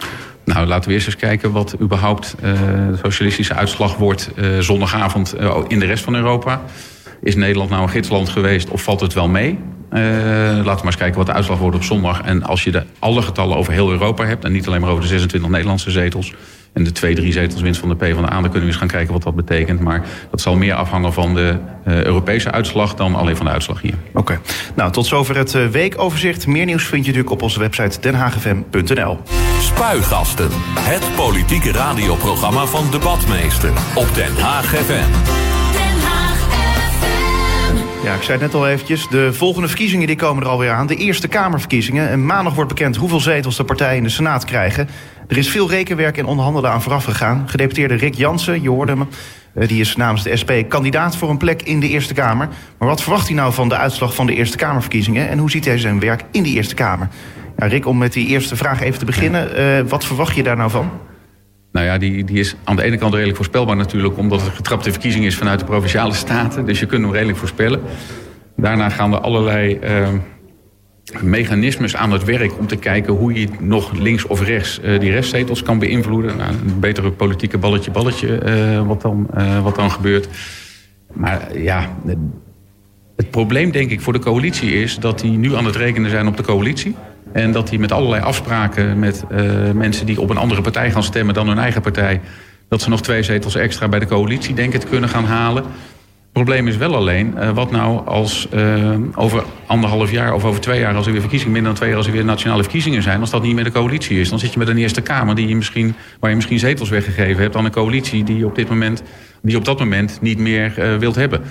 [0.46, 4.30] Nou, laten we eerst eens kijken wat überhaupt de socialistische uitslag wordt...
[4.60, 5.36] zondagavond
[5.68, 6.62] in de rest van Europa...
[7.22, 9.58] Is Nederland nou een gidsland geweest of valt het wel mee?
[9.94, 12.22] Uh, laten we maar eens kijken wat de uitslag wordt op zondag.
[12.22, 14.44] En als je de, alle getallen over heel Europa hebt...
[14.44, 16.34] en niet alleen maar over de 26 Nederlandse zetels...
[16.74, 18.30] en de twee, drie zetels winst van de PvdA...
[18.30, 19.80] dan kunnen we eens gaan kijken wat dat betekent.
[19.80, 21.56] Maar dat zal meer afhangen van de
[21.88, 22.96] uh, Europese uitslag...
[22.96, 23.96] dan alleen van de uitslag hier.
[24.10, 24.20] Oké.
[24.20, 24.40] Okay.
[24.76, 26.48] Nou, tot zover het uh, weekoverzicht.
[26.48, 29.20] Meer nieuws vind je natuurlijk op onze website denhagfm.nl.
[29.60, 30.50] Spuigasten.
[30.80, 33.72] Het politieke radioprogramma van Debatmeester.
[33.96, 35.61] Op Den Haag FM.
[38.04, 39.08] Ja, ik zei het net al eventjes.
[39.08, 40.88] De volgende verkiezingen die komen er alweer aan.
[40.88, 42.10] De Eerste Kamerverkiezingen.
[42.10, 44.90] En maandag wordt bekend hoeveel zetels de partijen in de Senaat krijgen.
[45.28, 47.50] Er is veel rekenwerk en onderhandelen aan vooraf gegaan.
[47.50, 49.08] Gedeputeerde Rick Jansen, je hoorde hem...
[49.54, 52.48] eh, die is namens de SP kandidaat voor een plek in de Eerste Kamer.
[52.78, 55.30] Maar wat verwacht hij nou van de uitslag van de Eerste Kamerverkiezingen...
[55.30, 57.08] en hoe ziet hij zijn werk in de Eerste Kamer?
[57.58, 59.56] Ja, Rick, om met die eerste vraag even te beginnen.
[59.56, 60.92] eh, wat verwacht je daar nou van?
[61.72, 64.18] Nou ja, die, die is aan de ene kant redelijk voorspelbaar natuurlijk...
[64.18, 66.66] omdat het getrapte verkiezing is vanuit de Provinciale Staten.
[66.66, 67.82] Dus je kunt hem redelijk voorspellen.
[68.56, 70.08] Daarna gaan er allerlei eh,
[71.20, 72.60] mechanismes aan het werk...
[72.60, 76.38] om te kijken hoe je nog links of rechts eh, die restzetels kan beïnvloeden.
[76.38, 80.28] Nou, een betere politieke balletje-balletje eh, wat, dan, eh, wat dan gebeurt.
[81.14, 81.98] Maar ja,
[83.16, 85.00] het probleem denk ik voor de coalitie is...
[85.00, 86.96] dat die nu aan het rekenen zijn op de coalitie...
[87.34, 91.04] En dat die met allerlei afspraken met uh, mensen die op een andere partij gaan
[91.04, 92.22] stemmen dan hun eigen partij,
[92.70, 95.64] dat ze nog twee zetels extra bij de coalitie denken te kunnen gaan halen.
[95.64, 100.62] Het probleem is wel alleen, uh, wat nou als uh, over anderhalf jaar of over
[100.62, 103.02] twee jaar, als er weer verkiezingen, minder dan twee jaar, als er weer nationale verkiezingen
[103.02, 104.30] zijn, als dat niet meer de coalitie is.
[104.30, 107.42] Dan zit je met een Eerste Kamer die je misschien, waar je misschien zetels weggegeven
[107.42, 109.04] hebt aan een coalitie die op dit moment,
[109.42, 111.42] die op dat moment niet meer wilt hebben.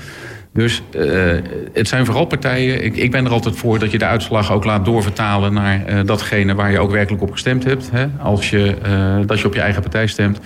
[0.52, 1.36] Dus uh,
[1.72, 2.84] het zijn vooral partijen.
[2.84, 6.00] Ik, ik, ben er altijd voor dat je de uitslag ook laat doorvertalen naar uh,
[6.04, 7.90] datgene waar je ook werkelijk op gestemd hebt.
[7.90, 8.06] Hè?
[8.18, 10.40] Als je, uh, dat je op je eigen partij stemt.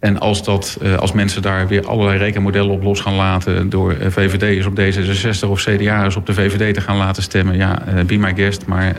[0.00, 3.68] En als, dat, als mensen daar weer allerlei rekenmodellen op los gaan laten...
[3.70, 7.56] door VVD'ers op D66 of CDA'ers op de VVD te gaan laten stemmen...
[7.56, 8.96] ja, be my guest, maar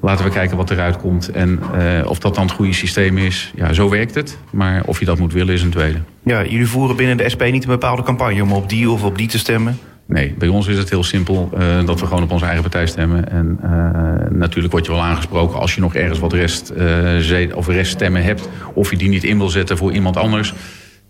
[0.00, 1.30] laten we kijken wat eruit komt.
[1.30, 1.60] En
[2.06, 4.38] of dat dan het goede systeem is, ja, zo werkt het.
[4.50, 5.98] Maar of je dat moet willen is een tweede.
[6.22, 8.42] Ja, jullie voeren binnen de SP niet een bepaalde campagne...
[8.42, 9.78] om op die of op die te stemmen?
[10.06, 12.86] Nee, bij ons is het heel simpel uh, dat we gewoon op onze eigen partij
[12.86, 13.30] stemmen.
[13.30, 17.68] En uh, natuurlijk word je wel aangesproken als je nog ergens wat rest, uh, of
[17.68, 18.48] reststemmen hebt...
[18.74, 20.54] of je die niet in wil zetten voor iemand anders...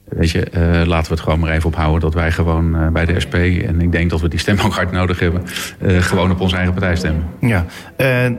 [0.08, 0.46] Weet je,
[0.86, 3.34] laten we het gewoon maar even ophouden dat wij gewoon bij de SP...
[3.34, 5.42] en ik denk dat we die stem ook hard nodig hebben...
[6.02, 7.24] Gewoon op onze eigen partij stemmen.
[7.40, 7.66] Ja,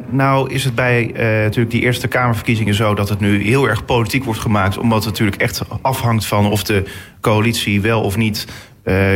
[0.10, 2.96] nou is het bij natuurlijk die Eerste Kamerverkiezingen zo...
[2.96, 4.78] dat het nu heel erg politiek wordt gemaakt...
[4.78, 6.84] omdat het natuurlijk echt afhangt van of de
[7.22, 8.48] coalitie wel of niet...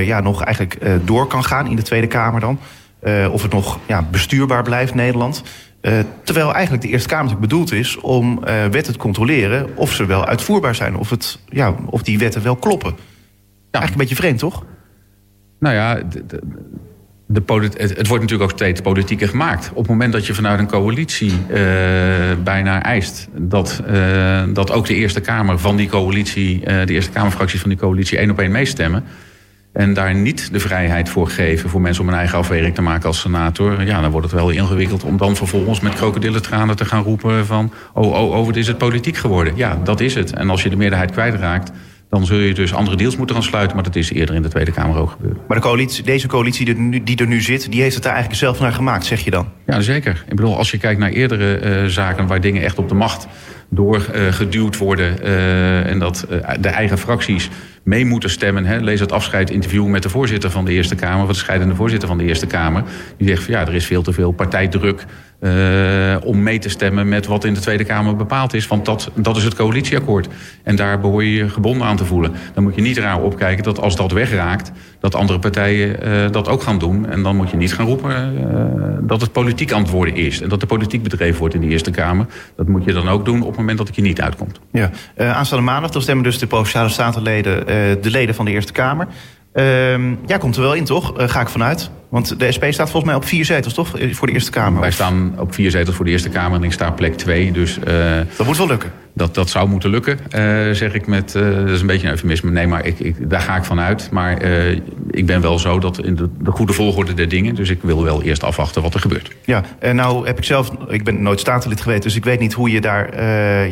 [0.03, 2.59] ja, nog eigenlijk door kan gaan in de Tweede Kamer dan.
[3.31, 5.43] of het nog ja, bestuurbaar blijft, Nederland...
[5.81, 10.05] Uh, terwijl eigenlijk de Eerste Kamer bedoeld is om uh, wetten te controleren of ze
[10.05, 12.89] wel uitvoerbaar zijn, of, het, ja, of die wetten wel kloppen.
[12.91, 13.79] Ja.
[13.79, 14.65] Eigenlijk een beetje vreemd, toch?
[15.59, 16.41] Nou ja, de, de,
[17.27, 19.69] de het, het, wordt natuurlijk ook steeds politieker gemaakt.
[19.69, 21.57] Op het moment dat je vanuit een coalitie uh,
[22.43, 23.83] bijna eist dat,
[24.53, 28.31] dat ook de Eerste Kamer van die coalitie, de Eerste Kamerfracties van die coalitie één
[28.31, 29.03] op één meestemmen.
[29.73, 33.07] En daar niet de vrijheid voor geven voor mensen om een eigen afweging te maken
[33.07, 33.85] als senator.
[33.85, 37.73] Ja, dan wordt het wel ingewikkeld om dan vervolgens met krokodillentranen te gaan roepen van...
[37.93, 39.55] oh, oh, oh, wat is het politiek geworden?
[39.55, 40.33] Ja, dat is het.
[40.33, 41.71] En als je de meerderheid kwijtraakt,
[42.09, 43.75] dan zul je dus andere deals moeten gaan sluiten.
[43.75, 45.37] Maar dat is eerder in de Tweede Kamer ook gebeurd.
[45.47, 48.03] Maar de coalitie, deze coalitie die er, nu, die er nu zit, die heeft het
[48.03, 49.47] daar eigenlijk zelf naar gemaakt, zeg je dan?
[49.65, 50.23] Ja, zeker.
[50.27, 53.27] Ik bedoel, als je kijkt naar eerdere uh, zaken waar dingen echt op de macht
[53.73, 55.15] doorgeduwd worden...
[55.23, 56.25] Uh, en dat
[56.59, 57.49] de eigen fracties
[57.83, 58.65] mee moeten stemmen.
[58.65, 58.77] Hè.
[58.77, 61.23] Lees het afscheidinterview met de voorzitter van de Eerste Kamer...
[61.23, 62.83] of de scheidende voorzitter van de Eerste Kamer.
[63.17, 65.05] Die zegt van ja, er is veel te veel partijdruk...
[65.41, 68.67] Uh, om mee te stemmen met wat in de Tweede Kamer bepaald is.
[68.67, 70.27] Want dat, dat is het coalitieakkoord.
[70.63, 72.31] En daar behoor je je gebonden aan te voelen.
[72.53, 74.71] Dan moet je niet raar opkijken dat als dat wegraakt...
[74.99, 77.09] dat andere partijen uh, dat ook gaan doen.
[77.09, 80.41] En dan moet je niet gaan roepen uh, dat het politiek antwoorden is.
[80.41, 82.25] En dat de politiek bedreven wordt in de Eerste Kamer.
[82.55, 84.59] Dat moet je dan ook doen op het moment dat het je niet uitkomt.
[84.71, 84.89] Ja.
[85.17, 87.65] aanstaande maandag dan stemmen dus de Provinciale Statenleden...
[88.01, 89.07] de leden van de Eerste Kamer.
[89.53, 89.63] Uh,
[90.25, 91.13] jij komt er wel in, toch?
[91.15, 91.91] Ga ik vanuit.
[92.11, 93.93] Want de SP staat volgens mij op vier zetels, toch?
[94.11, 94.81] Voor de Eerste Kamer.
[94.81, 97.51] Wij staan op vier zetels voor de Eerste Kamer en ik sta op plek twee.
[97.51, 98.91] Dus, uh, dat moet wel lukken.
[99.13, 101.31] Dat, dat zou moeten lukken, uh, zeg ik met...
[101.31, 102.51] dat is een beetje een eufemisme.
[102.51, 104.09] Nee, maar ik, ik, daar ga ik vanuit.
[104.11, 104.43] Maar
[105.09, 107.55] ik ben wel zo dat in de, de, goede volgorde der dingen.
[107.55, 109.31] Dus ik wil wel eerst afwachten wat er gebeurt.
[109.45, 110.71] Ja, en nou heb ik zelf...
[110.87, 113.23] Ik ben nooit statenlid geweest, dus ik weet niet hoe je daar...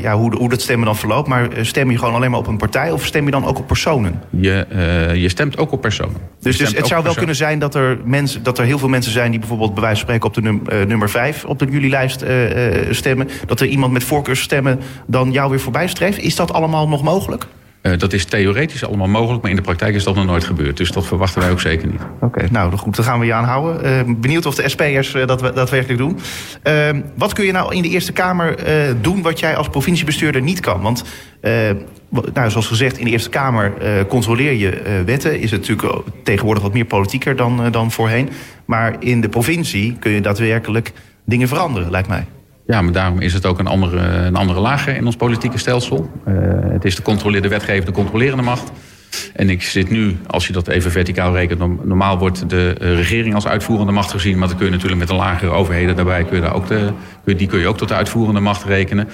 [0.02, 1.28] ja, hoe, hoe dat stemmen dan verloopt.
[1.28, 2.92] Maar stem je gewoon alleen maar op een partij...
[2.92, 4.22] of stem je dan ook op personen?
[4.30, 4.66] Je,
[5.16, 6.18] je stemt ook op personen.
[6.40, 9.12] Dus, dus het zou wel kunnen zijn dat er, mensen, dat er heel veel mensen
[9.12, 11.66] zijn die bijvoorbeeld bij wijze van spreken op de num, uh, nummer 5 op de
[11.66, 13.30] jullie lijst uh, uh, stemmen.
[13.46, 16.20] Dat er iemand met voorkeursstemmen dan jou weer voorbij streeft.
[16.20, 17.48] Is dat allemaal nog mogelijk?
[17.82, 20.78] Uh, dat is theoretisch allemaal mogelijk, maar in de praktijk is dat nog nooit gebeurd.
[20.78, 22.02] Dus dat verwachten wij ook zeker niet.
[22.02, 23.86] Oké, okay, nou goed, dan gaan we je aanhouden.
[23.86, 26.20] Uh, benieuwd of de SP'ers uh, dat daadwerkelijk doen.
[27.16, 28.56] wat kun je nou in de Eerste Kamer
[29.02, 30.82] doen wat jij als provinciebestuurder niet kan?
[30.82, 31.04] Want
[32.34, 33.74] nou, zoals gezegd, in de Eerste Kamer
[34.08, 35.40] controleer je wetten.
[35.40, 38.30] Is het natuurlijk tegenwoordig wat meer politieker dan, dan voorheen.
[38.66, 40.92] Maar in de provincie kun je daadwerkelijk
[41.26, 42.26] dingen veranderen, lijkt mij.
[42.70, 46.12] Ja, maar daarom is het ook een andere, een andere laag in ons politieke stelsel.
[46.70, 48.72] Het is de, controleerde wetgevende, controlerende macht.
[49.34, 53.48] En ik zit nu, als je dat even verticaal rekent, normaal wordt de regering als
[53.48, 54.38] uitvoerende macht gezien.
[54.38, 56.94] Maar dan kun je natuurlijk met de lagere overheden daarbij, kun je daar ook de,
[57.24, 59.08] die kun je ook tot de uitvoerende macht rekenen.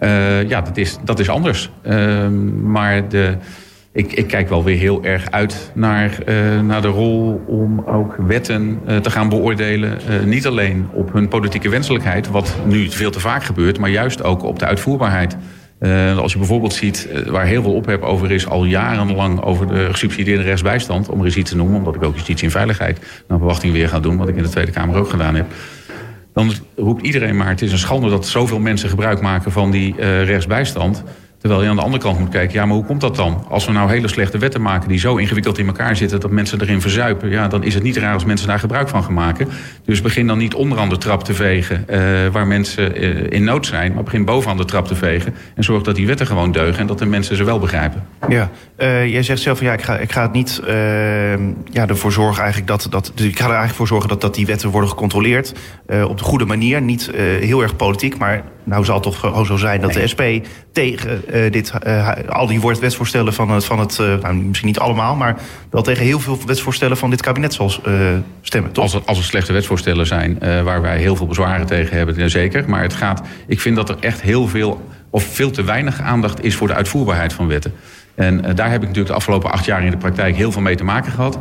[0.00, 1.70] Uh, ja, dat is, dat is anders.
[1.86, 2.28] Uh,
[2.62, 3.36] maar de,
[3.92, 8.16] ik, ik, kijk wel weer heel erg uit naar, uh, naar de rol om ook
[8.16, 9.98] wetten te gaan beoordelen.
[10.24, 14.42] niet alleen op hun politieke wenselijkheid, wat nu veel te vaak gebeurt, maar juist ook
[14.42, 15.36] op de uitvoerbaarheid.
[16.16, 20.42] als je bijvoorbeeld ziet, waar heel veel ophef over is, al jarenlang over de gesubsidieerde
[20.42, 23.72] rechtsbijstand, om er eens iets te noemen, omdat ik ook justitie en veiligheid naar verwachting
[23.72, 25.46] weer ga doen, wat ik in de Tweede Kamer ook gedaan heb
[26.38, 27.48] dan roept iedereen maar...
[27.48, 31.02] het is een schande dat zoveel mensen gebruik maken van die uh, rechtsbijstand...
[31.38, 33.44] Terwijl je aan de andere kant moet kijken, ja, maar hoe komt dat dan?
[33.48, 36.20] Als we nou hele slechte wetten maken die zo ingewikkeld in elkaar zitten...
[36.20, 39.04] dat mensen erin verzuipen, ja, dan is het niet raar als mensen daar gebruik van
[39.04, 39.48] gaan maken.
[39.84, 43.66] Dus begin dan niet onderaan de trap te vegen uh, waar mensen uh, in nood
[43.66, 43.92] zijn...
[43.92, 46.80] maar begin bovenaan de trap te vegen en zorg dat die wetten gewoon deugen...
[46.80, 48.06] en dat de mensen ze wel begrijpen.
[48.28, 50.60] Ja, uh, jij zegt zelf, ja, ik ga, ik ga het niet
[51.64, 52.86] ja, ervoor zorgen eigenlijk dat...
[52.90, 55.52] dat dus ik ga er eigenlijk voor zorgen dat, dat die wetten worden gecontroleerd...
[56.06, 58.18] op de goede manier, niet heel erg politiek...
[58.18, 60.02] maar nou zal het toch gewoon zo zijn dat nee.
[60.02, 60.22] de SP
[60.72, 65.16] tegen dit, uh, al die wetsvoorstellen van het, van het uh, nou, misschien niet allemaal,
[65.16, 65.36] maar
[65.70, 67.72] wel tegen heel veel wetsvoorstellen van dit kabinet zal
[68.40, 68.72] stemmen.
[68.72, 68.84] Toch?
[68.84, 72.68] Als, er, als slechte wetsvoorstellen zijn waar wij heel veel bezwaren tegen hebben, zeker.
[72.68, 76.44] Maar het gaat, ik vind dat er echt heel veel of veel te weinig aandacht
[76.44, 77.72] is voor de uitvoerbaarheid van wetten.
[78.14, 80.76] En daar heb ik natuurlijk de afgelopen acht jaar in de praktijk heel veel mee
[80.76, 81.38] te maken gehad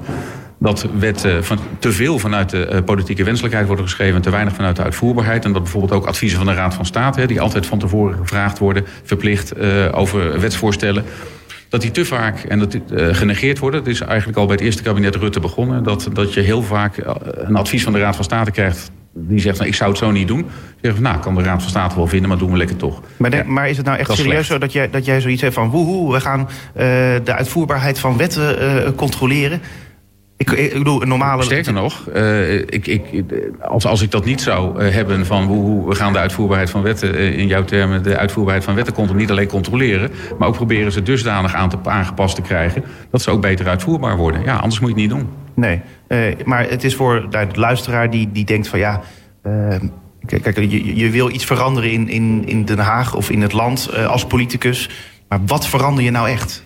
[0.60, 4.54] dat wetten van, te veel vanuit de uh, politieke wenselijkheid worden geschreven en te weinig
[4.54, 5.46] vanuit de uitvoerbaarheid.
[5.46, 8.17] En dat bijvoorbeeld ook adviezen van de Raad van State, hè, die altijd van tevoren
[8.17, 11.04] gevraagd worden, verplicht uh, over wetsvoorstellen.
[11.70, 13.84] Dat die te vaak en dat die, uh, genegeerd worden.
[13.84, 15.84] Dat is eigenlijk al bij het eerste kabinet Rutte begonnen.
[15.84, 16.98] Dat, dat je heel vaak
[17.34, 20.12] een advies van de Raad van State krijgt die zegt, nou, ik zou het zo
[20.12, 20.46] niet doen.
[20.82, 23.02] Zeggen nou, kan de Raad van State wel vinden, maar doen we lekker toch.
[23.17, 25.54] Maar, de, maar is het nou echt serieus zo dat jij, dat jij zoiets hebt
[25.54, 25.70] van...
[25.70, 26.48] woehoe, we gaan uh,
[27.24, 29.62] de uitvoerbaarheid van wetten controleren...
[30.38, 31.43] Ik, ik bedoel, een normale...
[31.43, 33.23] Sterker nog, uh, ik, ik,
[33.62, 36.69] als, als ik dat niet zou uh, hebben van hoe, hoe, we gaan de uitvoerbaarheid
[36.69, 40.47] van wetten, uh, in jouw termen, de uitvoerbaarheid van wetten controleren, niet alleen controleren, maar
[40.47, 44.43] ook proberen ze dusdanig aan te, aangepast te krijgen dat ze ook beter uitvoerbaar worden.
[44.43, 45.30] Ja, anders moet je het niet doen.
[45.54, 45.82] Nee,
[46.45, 49.02] maar het is voor de luisteraar die, die denkt van ja.
[50.26, 53.95] Kijk, je, je wil iets veranderen in, in, in Den Haag of in het land
[54.08, 54.89] als politicus.
[55.28, 56.65] Maar wat verander je nou echt?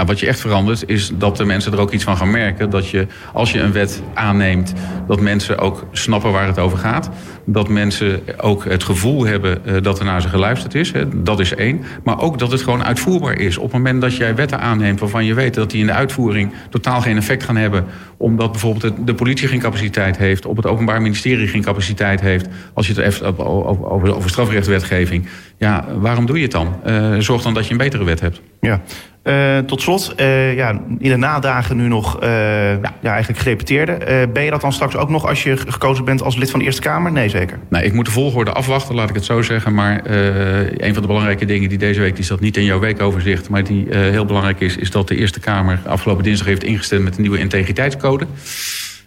[0.00, 2.70] Nou, wat je echt verandert is dat de mensen er ook iets van gaan merken.
[2.70, 4.72] Dat je, als je een wet aanneemt,
[5.06, 7.10] dat mensen ook snappen waar het over gaat.
[7.44, 10.92] Dat mensen ook het gevoel hebben uh, dat er naar ze geluisterd is.
[10.92, 11.22] Hè.
[11.22, 11.82] Dat is één.
[12.04, 13.56] Maar ook dat het gewoon uitvoerbaar is.
[13.56, 16.52] Op het moment dat jij wetten aanneemt waarvan je weet dat die in de uitvoering
[16.70, 17.84] totaal geen effect gaan hebben.
[18.16, 20.46] Omdat bijvoorbeeld de, politie geen capaciteit heeft.
[20.46, 22.48] Op het Openbaar Ministerie geen capaciteit heeft.
[22.74, 25.26] Als je het over, over, strafrechtwetgeving.
[25.58, 26.76] Ja, waarom doe je het dan?
[26.86, 28.40] Uh, zorg dan dat je een betere wet hebt.
[28.60, 28.80] Ja.
[29.24, 32.94] Uh, tot slot, uh, ja, in de nadagen nu nog uh, ja.
[33.00, 33.10] ja.
[33.10, 34.28] eigenlijk gerepeteerde.
[34.32, 36.64] ben je dat dan straks ook nog als je gekozen bent als lid van de
[36.64, 37.12] Eerste Kamer?
[37.12, 37.58] Nee, zeker.
[37.68, 39.74] Nee, ik moet de volgorde afwachten, laat ik het zo zeggen.
[39.74, 40.00] Maar
[40.76, 43.48] een van de belangrijke dingen die deze week, die staat niet in jouw weekoverzicht...
[43.48, 47.04] maar die heel belangrijk is, is dat de Eerste Kamer afgelopen dinsdag heeft ingestemd...
[47.04, 48.26] met een nieuwe integriteitscode.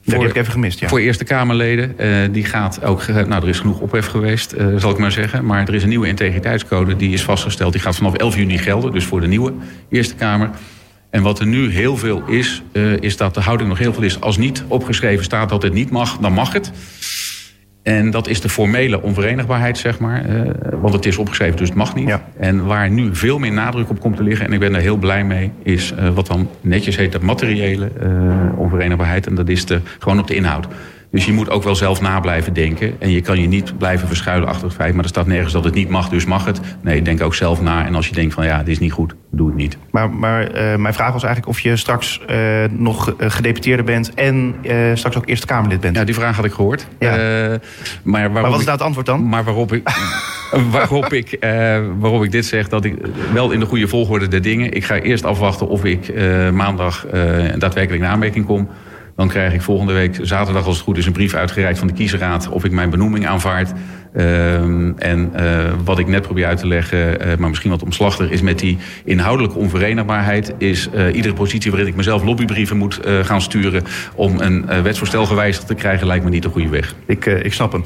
[0.05, 0.87] Dat heb ik even gemist, ja.
[0.87, 1.95] Voor Eerste Kamerleden.
[1.99, 3.07] Uh, die gaat ook...
[3.07, 5.45] Nou, er is genoeg ophef geweest, uh, zal ik maar zeggen.
[5.45, 6.95] Maar er is een nieuwe integriteitscode.
[6.95, 7.71] Die is vastgesteld.
[7.71, 8.91] Die gaat vanaf 11 juni gelden.
[8.91, 9.53] Dus voor de nieuwe
[9.89, 10.49] Eerste Kamer.
[11.09, 12.63] En wat er nu heel veel is...
[12.71, 14.21] Uh, is dat de houding nog heel veel is.
[14.21, 16.71] Als niet opgeschreven staat dat het niet mag, dan mag het.
[17.83, 20.29] En dat is de formele onverenigbaarheid, zeg maar.
[20.29, 22.07] Uh, want het is opgeschreven, dus het mag niet.
[22.07, 22.23] Ja.
[22.37, 24.45] En waar nu veel meer nadruk op komt te liggen...
[24.45, 25.51] en ik ben daar heel blij mee...
[25.63, 29.27] is uh, wat dan netjes heet de materiële uh, onverenigbaarheid.
[29.27, 30.67] En dat is de, gewoon op de inhoud.
[31.13, 32.95] Dus je moet ook wel zelf na blijven denken.
[32.99, 34.93] En je kan je niet blijven verschuilen achter het feit...
[34.93, 36.59] maar er staat nergens dat het niet mag, dus mag het.
[36.81, 37.85] Nee, denk ook zelf na.
[37.85, 39.77] En als je denkt van ja, dit is niet goed, doe het niet.
[39.91, 42.37] Maar, maar uh, mijn vraag was eigenlijk of je straks uh,
[42.69, 44.13] nog gedeputeerde bent...
[44.13, 45.95] en uh, straks ook Eerste Kamerlid bent.
[45.95, 46.87] Ja, die vraag had ik gehoord.
[46.99, 47.09] Ja.
[48.03, 49.29] maar, maar wat is nou het antwoord dan?
[49.29, 49.89] Maar waarop ik,
[50.71, 51.37] waarop, ik,
[51.99, 52.95] waarop ik dit zeg, dat ik
[53.33, 54.71] wel in de goede volgorde der dingen...
[54.71, 56.13] ik ga eerst afwachten of ik
[56.51, 57.05] maandag
[57.57, 58.69] daadwerkelijk in aanmerking kom...
[59.15, 61.93] Dan krijg ik volgende week zaterdag, als het goed is, een brief uitgereikt van de
[61.93, 63.71] kiesraad of ik mijn benoeming aanvaard.
[64.17, 68.29] Um, en uh, wat ik net probeer uit te leggen, uh, maar misschien wat omslachtig,
[68.29, 73.41] is met die inhoudelijke onverenigbaarheid, is uh, iedere positie waarin ik mezelf lobbybrieven moet gaan
[73.41, 73.83] sturen
[74.15, 76.95] om een wetsvoorstel gewijzigd te krijgen, lijkt me niet de goede weg.
[77.05, 77.83] Ik, ik snap hem.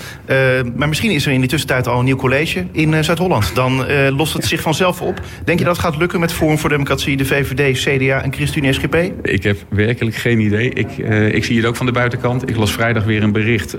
[0.76, 3.56] maar misschien is er in die tussentijd al een nieuw college in Zuid-Holland.
[3.56, 5.22] Dan lost het zich vanzelf op.
[5.44, 8.74] Denk je dat het gaat lukken met Forum voor Democratie, de VVD, CDA en ChristenUnie
[8.74, 8.96] SGP?
[9.22, 10.70] Ik heb werkelijk geen idee.
[10.70, 10.98] Ik,
[11.34, 12.50] ik zie het ook van de buitenkant.
[12.50, 13.72] Ik las vrijdag weer een bericht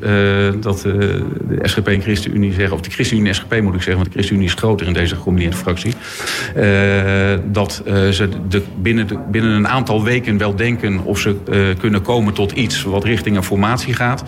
[0.60, 3.94] dat de SGP en ChristenUnie ChristenUnie zeggen, of de ChristenUnie en SGP moet ik zeggen,
[3.94, 5.92] want de ChristenUnie is groter in deze gecombineerde fractie.
[7.52, 11.36] dat ze de, binnen, binnen een aantal weken wel denken of ze
[11.78, 14.24] kunnen komen tot iets wat richting een formatie gaat.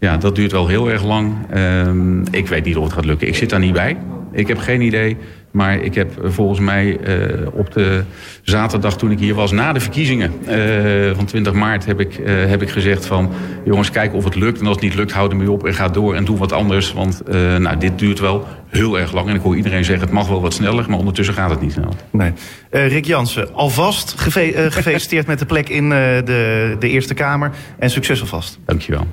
[0.00, 1.34] Ja, dat duurt wel heel erg lang.
[1.50, 3.28] Ehm, ik weet niet of het gaat lukken.
[3.28, 3.96] Ik zit daar niet bij.
[4.32, 5.16] Ik heb geen idee.
[5.50, 8.02] Maar ik heb eh, volgens mij uh, op de
[8.42, 9.52] zaterdag toen ik hier was...
[9.52, 13.30] na de verkiezingen uh, van 20 maart heb ik, heb ik gezegd van...
[13.64, 14.60] jongens, kijk of het lukt.
[14.60, 16.92] En als het niet lukt, houd ermee op en ga door en doe wat anders.
[16.92, 17.22] Want
[17.58, 19.28] nou, dit duurt wel heel erg lang.
[19.28, 20.84] En ik hoor iedereen zeggen, het mag wel wat sneller...
[20.88, 21.92] maar ondertussen gaat het niet snel.
[22.10, 22.32] Nee.
[22.70, 27.50] Rick Jansen, alvast geve gefeliciteerd met de plek in de, de Eerste Kamer.
[27.78, 28.58] En succes alvast.
[28.64, 29.06] Dankjewel.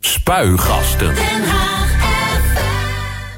[0.00, 1.63] Spuigasten.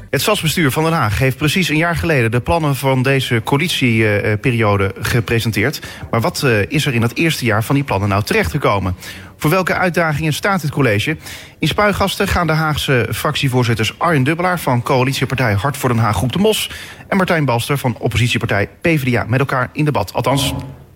[0.09, 4.93] Het stadsbestuur van Den Haag heeft precies een jaar geleden de plannen van deze coalitieperiode
[4.99, 5.81] gepresenteerd.
[6.11, 8.95] Maar wat eh, is er in dat eerste jaar van die plannen nou terechtgekomen?
[9.37, 11.17] Voor welke uitdagingen staat het college?
[11.59, 16.31] In Spuigasten gaan de Haagse fractievoorzitters Arjen Dubbelaar van coalitiepartij Hart voor Den Haag Groep
[16.31, 16.71] de Mos
[17.07, 20.13] en Martijn Balster van oppositiepartij PvdA met elkaar in debat.
[20.13, 20.53] Althans,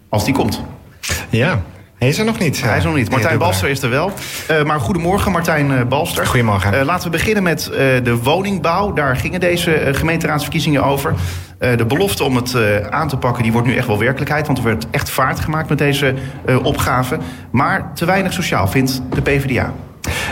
[0.09, 0.63] als die komt.
[1.29, 1.61] Ja,
[2.01, 2.61] hij is er nog niet.
[2.61, 3.09] Hij is er nog niet.
[3.09, 4.11] Martijn Balster is er wel.
[4.51, 6.27] Uh, maar goedemorgen, Martijn uh, Balster.
[6.27, 6.73] Goedemorgen.
[6.73, 7.69] Uh, laten we beginnen met
[8.03, 8.93] de woningbouw.
[8.93, 11.13] Daar gingen deze gemeenteraadsverkiezingen over.
[11.57, 12.55] de belofte om het
[12.89, 14.45] aan te pakken, die wordt nu echt wel werkelijkheid.
[14.45, 16.13] Want er werd echt vaart gemaakt met deze
[16.63, 17.17] opgave.
[17.51, 19.73] Maar te weinig sociaal, vindt de PvdA.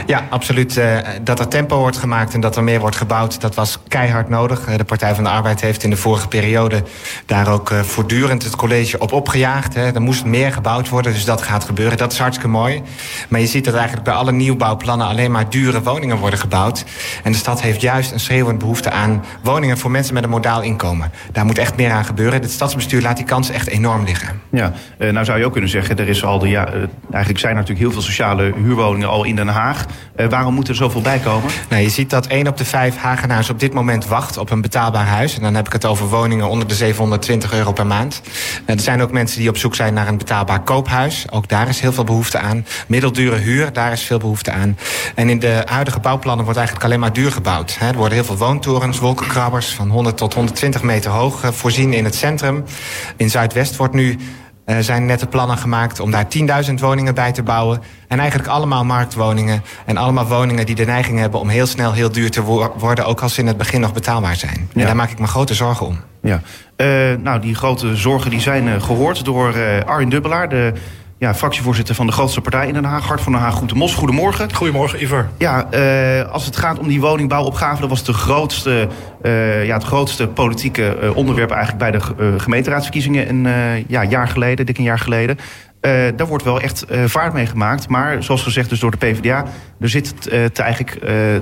[0.10, 0.78] Ja, absoluut.
[0.78, 4.30] Uh, dat er tempo wordt gemaakt en dat er meer wordt gebouwd, dat was keihard
[4.30, 4.68] nodig.
[4.68, 6.84] Uh, de Partij van de Arbeid heeft in de vorige periode
[7.26, 9.74] daar ook uh, voortdurend het college op opgejaagd.
[9.74, 9.94] Hè.
[9.94, 11.98] Er moest meer gebouwd worden, dus dat gaat gebeuren.
[11.98, 12.82] Dat is hartstikke mooi.
[13.28, 16.86] Maar je ziet dat eigenlijk bij alle nieuwbouwplannen alleen maar dure woningen worden gebouwd.
[17.24, 20.62] En de stad heeft juist een schreeuwend behoefte aan woningen voor mensen met een modaal
[20.62, 21.12] inkomen.
[21.32, 22.42] Daar moet echt meer aan gebeuren.
[22.42, 24.42] Het stadsbestuur laat die kans echt enorm liggen.
[24.50, 26.68] Ja, nou zou je ook kunnen zeggen, er is al de, ja,
[27.12, 29.86] eigenlijk zijn natuurlijk heel veel sociale huurwoningen al in Den Haag.
[30.18, 31.50] Uh, waarom moet er zoveel bij komen?
[31.70, 34.62] Nou, je ziet dat 1 op de 5 Hagenaars op dit moment wacht op een
[34.62, 35.36] betaalbaar huis.
[35.36, 38.22] En dan heb ik het over woningen onder de 720 euro per maand.
[38.66, 41.26] Uh, er zijn ook mensen die op zoek zijn naar een betaalbaar koophuis.
[41.30, 42.66] Ook daar is heel veel behoefte aan.
[42.88, 44.78] Middeldure huur, daar is veel behoefte aan.
[45.16, 47.78] En in de huidige bouwplannen wordt eigenlijk alleen maar duur gebouwd.
[47.80, 52.06] Er worden heel veel woontorens, wolkenkrabbers van 100 tot 120 meter hoog uh, voorzien in
[52.06, 52.64] het centrum.
[53.18, 54.18] In Zuidwest wordt nu
[54.70, 56.26] uh, zijn nette plannen gemaakt om daar
[56.68, 57.82] 10.000 woningen bij te bouwen.
[58.08, 59.64] En eigenlijk allemaal marktwoningen.
[59.86, 62.42] En allemaal woningen die de neiging hebben om heel snel heel duur te
[62.78, 63.06] worden.
[63.06, 64.70] Ook als ze in het begin nog betaalbaar zijn.
[64.74, 66.00] En daar maak ik me grote zorgen om.
[66.22, 66.42] Ja,
[66.78, 69.54] uh, nou die grote zorgen die zijn uh, gehoord door
[69.86, 70.50] Arjen Dubbelaar.
[70.50, 70.74] De
[71.20, 73.76] ja, fractievoorzitter van de grootste partij in Den Haag, Hart van Den Haag, Goed de
[73.76, 73.94] Mos.
[73.94, 74.54] Goedemorgen.
[74.54, 75.30] Goedemorgen, Iver.
[75.38, 78.88] Ja, uh, als het gaat om die woningbouwopgave, dat was de grootste,
[79.22, 84.66] uh, ja, het grootste politieke uh, onderwerp eigenlijk bij de gemeenteraadsverkiezingen een ja, jaar geleden,
[84.66, 85.38] dik een jaar geleden.
[86.16, 87.88] daar wordt wel echt vaart mee gemaakt.
[87.88, 89.46] Maar zoals gezegd dus door de PvdA,
[89.80, 90.22] er zit
[90.54, 90.92] te eigenlijk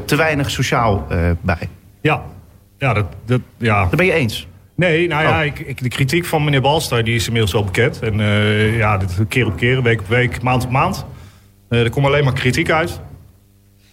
[0.05, 1.07] te weinig sociaal
[1.41, 1.69] bij.
[2.01, 2.21] Ja,
[2.77, 3.81] ja, dat, dat, ja.
[3.81, 4.47] Daar ben je eens?
[4.77, 5.45] Nee, nou ja, oh.
[5.45, 7.99] ik, ik, de kritiek van meneer Balster die is inmiddels wel bekend.
[7.99, 11.05] En uh, ja, dit keer op keer, week op week, maand op maand.
[11.69, 13.01] Uh, er komt alleen maar kritiek uit.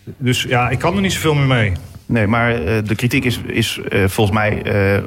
[0.05, 1.73] Dus ja, ik kan er niet zoveel meer mee.
[2.07, 4.63] Nee, maar uh, de kritiek is, is volgens mij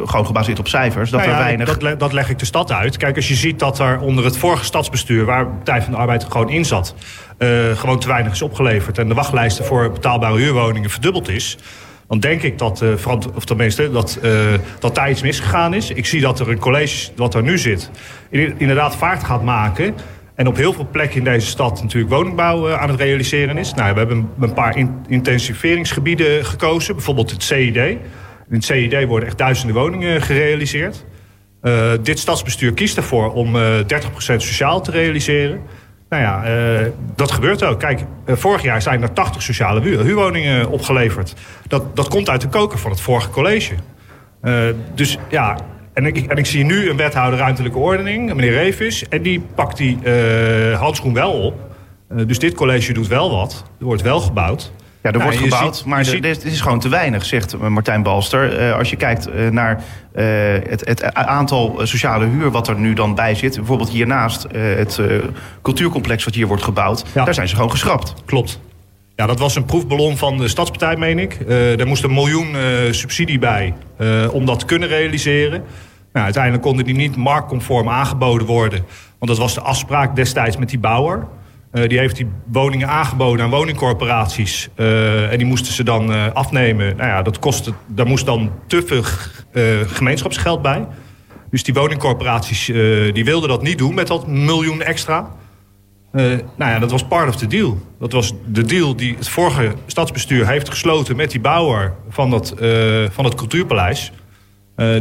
[0.06, 1.10] gewoon gebaseerd op cijfers.
[1.10, 1.78] Dat nou ja, er weinig...
[1.78, 2.98] dat, dat, leg ik de stad uit.
[2.98, 5.26] Kijk, als je ziet dat er onder het vorige stadsbestuur...
[5.26, 6.96] waar Partij van de Arbeid gewoon in zat...
[7.74, 8.98] gewoon te weinig is opgeleverd...
[8.98, 11.58] en de wachtlijsten voor betaalbare huurwoningen verdubbeld is
[12.08, 15.91] dan denk ik dat, uh, of tenminste, dat, uh, dat daar iets misgegaan is.
[15.91, 17.91] Ik zie dat er een college, wat er nu zit,
[18.30, 19.96] inderdaad vaart gaat maken.
[20.36, 23.74] En op heel veel plekken in deze stad natuurlijk woningbouw uh, aan het realiseren is.
[23.74, 26.96] Nou, we hebben een paar in, intensiveringsgebieden gekozen.
[26.96, 27.76] Bijvoorbeeld het CID.
[27.76, 28.00] In
[28.50, 31.06] het CID worden echt duizenden woningen gerealiseerd.
[32.02, 33.86] dit stadsbestuur kiest ervoor om 30%
[34.20, 35.62] sociaal te realiseren.
[36.10, 37.80] Nou ja, uh, dat gebeurt ook.
[37.80, 41.34] Kijk, uh, vorig jaar zijn er 80 sociale huurwoningen opgeleverd.
[41.67, 43.74] Dat, dat komt uit de koker van het vorige college.
[44.96, 45.58] Dus ja,
[45.93, 49.08] en ik, en ik zie nu een wethouder ruimtelijke ordening, meneer Revis...
[49.08, 49.98] en die pakt die
[50.76, 51.76] handschoen wel op.
[52.26, 53.63] dus dit college doet wel wat.
[53.80, 54.72] Er wordt wel gebouwd.
[55.08, 58.67] Ja, er wordt gebouwd, maar dit is gewoon te weinig, zegt Martijn Balster.
[58.67, 59.84] Uh, als je kijkt uh, naar
[60.15, 60.24] uh,
[60.70, 63.56] het, het, aantal sociale huur wat er nu dan bij zit...
[63.56, 65.02] bijvoorbeeld hiernaast het
[65.62, 67.06] cultuurcomplex wat hier wordt gebouwd...
[67.13, 67.26] Ja.
[67.26, 68.13] daar zijn ze gewoon geschrapt.
[68.26, 68.60] Klopt.
[69.15, 71.38] Ja, dat was een proefballon van de Stadspartij, meen ik.
[71.50, 72.56] er moest een miljoen
[72.91, 73.74] subsidie bij
[74.32, 75.63] om dat te kunnen realiseren.
[76.13, 78.86] Nou, uiteindelijk konden die niet marktconform aangeboden worden.
[79.20, 81.28] Want dat was de afspraak destijds met die bouwer...
[81.73, 84.69] Uh, die heeft die woningen aangeboden aan woningcorporaties.
[84.75, 86.96] Uh, en die moesten ze dan uh, afnemen.
[86.96, 89.04] Nou ja, dat kostte, daar moest dan te veel
[89.87, 90.87] gemeenschapsgeld bij.
[91.50, 92.65] Dus die woningcorporaties
[93.13, 95.31] die wilden dat niet doen met dat miljoen extra.
[96.12, 97.77] Nou ja, dat was part of the deal.
[98.00, 102.54] Dat was de deal die het vorige stadsbestuur heeft gesloten met die bouwer van, dat,
[103.12, 104.12] van het cultuurpaleis.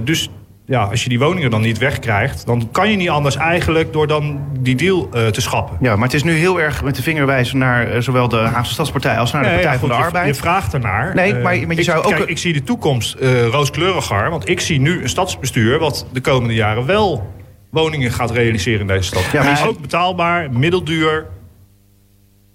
[0.03, 0.31] Dus
[0.67, 2.47] ja, als je die woningen dan niet wegkrijgt...
[2.47, 5.77] dan kan je niet anders eigenlijk door dan die deal uh, te schappen.
[5.81, 8.37] Ja, maar het is nu heel erg met de vinger wijzen naar uh, zowel de
[8.37, 9.19] Haagse Stadspartij...
[9.19, 10.27] als naar de nee, Partij ja, goed, van de je, Arbeid.
[10.27, 11.15] Je vraagt ernaar.
[11.15, 12.17] Nee, maar, maar je ik, zou ook...
[12.17, 13.17] Kijk, ik zie de toekomst
[13.51, 14.31] rooskleuriger.
[14.31, 15.79] Want ik zie nu een stadsbestuur...
[15.79, 17.35] wat de komende jaren wel
[17.71, 19.25] woningen gaat realiseren in deze stad.
[19.33, 21.27] Ja, maar is ook betaalbaar, middelduur...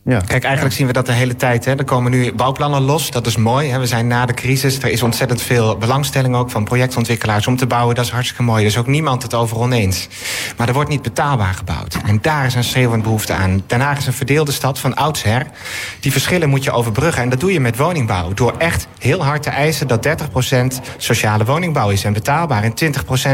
[0.04, 0.20] Ja.
[0.20, 1.66] Kijk, eigenlijk zien we dat de hele tijd.
[1.66, 1.76] Hè.
[1.76, 3.12] Er komen nu bouwplannen los.
[3.12, 3.70] Dat is mooi.
[3.70, 3.80] Hè.
[3.80, 4.78] We zijn na de crisis.
[4.78, 7.96] Er is ontzettend veel belangstelling ook van projectontwikkelaars om te bouwen.
[7.96, 8.62] Dat is hartstikke mooi.
[8.62, 10.08] Er is ook niemand het over oneens.
[10.58, 11.98] Maar er wordt niet betaalbaar gebouwd.
[12.06, 13.64] En daar is een schreeuwend behoefte aan.
[13.68, 15.46] Haag is een verdeelde stad van oudsher.
[16.00, 17.24] Die verschillen moet je overbruggen.
[17.24, 18.34] En dat doe je met woningbouw.
[18.34, 20.12] Door echt heel hard te eisen dat 30%
[20.98, 22.64] sociale woningbouw is en betaalbaar.
[22.64, 22.74] En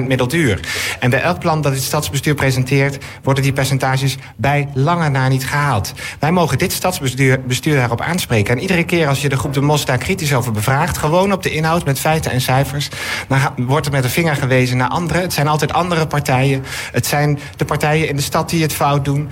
[0.03, 0.59] 20% middelduur.
[0.99, 5.47] En bij elk plan dat het stadsbestuur presenteert, worden die percentages bij lange na niet
[5.47, 5.93] gehaald.
[6.19, 8.55] Wij mogen dit stadsbestuur bestuur daarop aanspreken.
[8.55, 10.97] En iedere keer als je de groep de Mos daar kritisch over bevraagt...
[10.97, 12.89] gewoon op de inhoud met feiten en cijfers...
[13.27, 15.21] dan wordt er met de vinger gewezen naar anderen.
[15.21, 16.63] Het zijn altijd andere partijen.
[16.91, 19.29] Het zijn de partijen in de stad die het fout doen.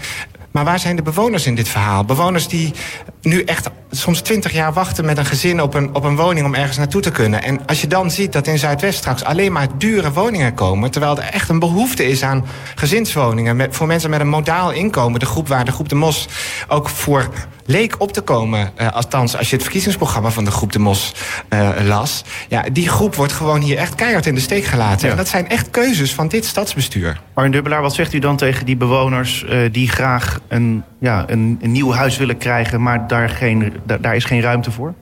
[0.52, 2.06] Maar waar zijn de bewoners in dit verhaal?
[2.06, 2.74] Bewoners die
[3.22, 6.56] nu echt soms twintig jaar wachten met een gezin op een, op een woning om
[6.56, 7.44] ergens naartoe te kunnen.
[7.44, 11.18] En als je dan ziet dat in Zuidwest straks alleen maar dure woningen komen, terwijl
[11.18, 15.26] er echt een behoefte is aan gezinswoningen met, voor mensen met een modaal inkomen, de
[15.26, 16.28] groep waar de groep de Mos
[16.68, 17.30] ook voor
[17.66, 21.14] leek op te komen, uh, althans als je het verkiezingsprogramma van de groep de Mos
[21.50, 22.24] uh, las.
[22.50, 25.06] Ja, die groep wordt gewoon hier echt keihard in de steek gelaten.
[25.06, 25.12] Ja.
[25.12, 27.22] En dat zijn echt keuzes van dit stadsbestuur.
[27.34, 31.60] Arjen Dubbelaar, wat zegt u dan tegen die bewoners uh, die graag een, ja, een,
[31.62, 34.94] een nieuw huis willen krijgen, maar daar, geen, daar, is geen ruimte voor?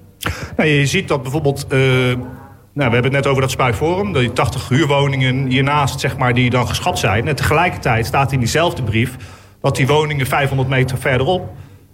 [0.58, 1.66] Nou, je ziet dat bijvoorbeeld.
[1.70, 2.20] nou,
[2.74, 4.14] we hebben het net over dat Spuiforum.
[4.14, 7.28] Die 80 huurwoningen hiernaast, zeg maar, die dan geschat zijn.
[7.28, 9.16] En tegelijkertijd staat in diezelfde brief
[9.62, 11.50] dat die woningen 500 meter verderop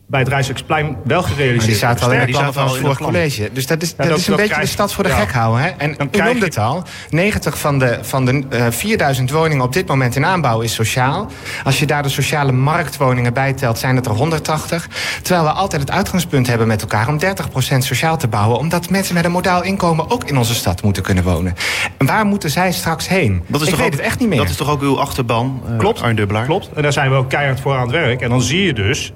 [0.10, 1.58] bij het Rijksdagsplein wel gerealiseerd.
[1.58, 3.50] Maar die zaten al in de plannen van het vorige college.
[3.54, 5.16] Dus dat is, ja, dat is een beetje krijg, de stad voor de ja.
[5.16, 5.64] gek houden.
[5.64, 5.70] Hè?
[5.70, 6.84] En u noemde het al.
[7.10, 11.28] 90 van de, van de uh, 4000 woningen op dit moment in aanbouw is sociaal.
[11.64, 14.88] Als je daar de sociale marktwoningen bij telt, zijn het er 180.
[15.22, 18.58] Terwijl we altijd het uitgangspunt hebben met elkaar om 30% sociaal te bouwen.
[18.58, 21.56] Omdat mensen met een modaal inkomen ook in onze stad moeten kunnen wonen.
[21.98, 23.44] En waar moeten zij straks heen?
[23.48, 24.38] Dat is Ik toch weet ook, het echt niet meer.
[24.38, 26.46] Dat is toch ook uw achterban, uh, Klopt, Dubbelaar?
[26.46, 28.22] Klopt, en daar zijn we ook keihard voor aan het werk.
[28.22, 29.14] En dan zie je dus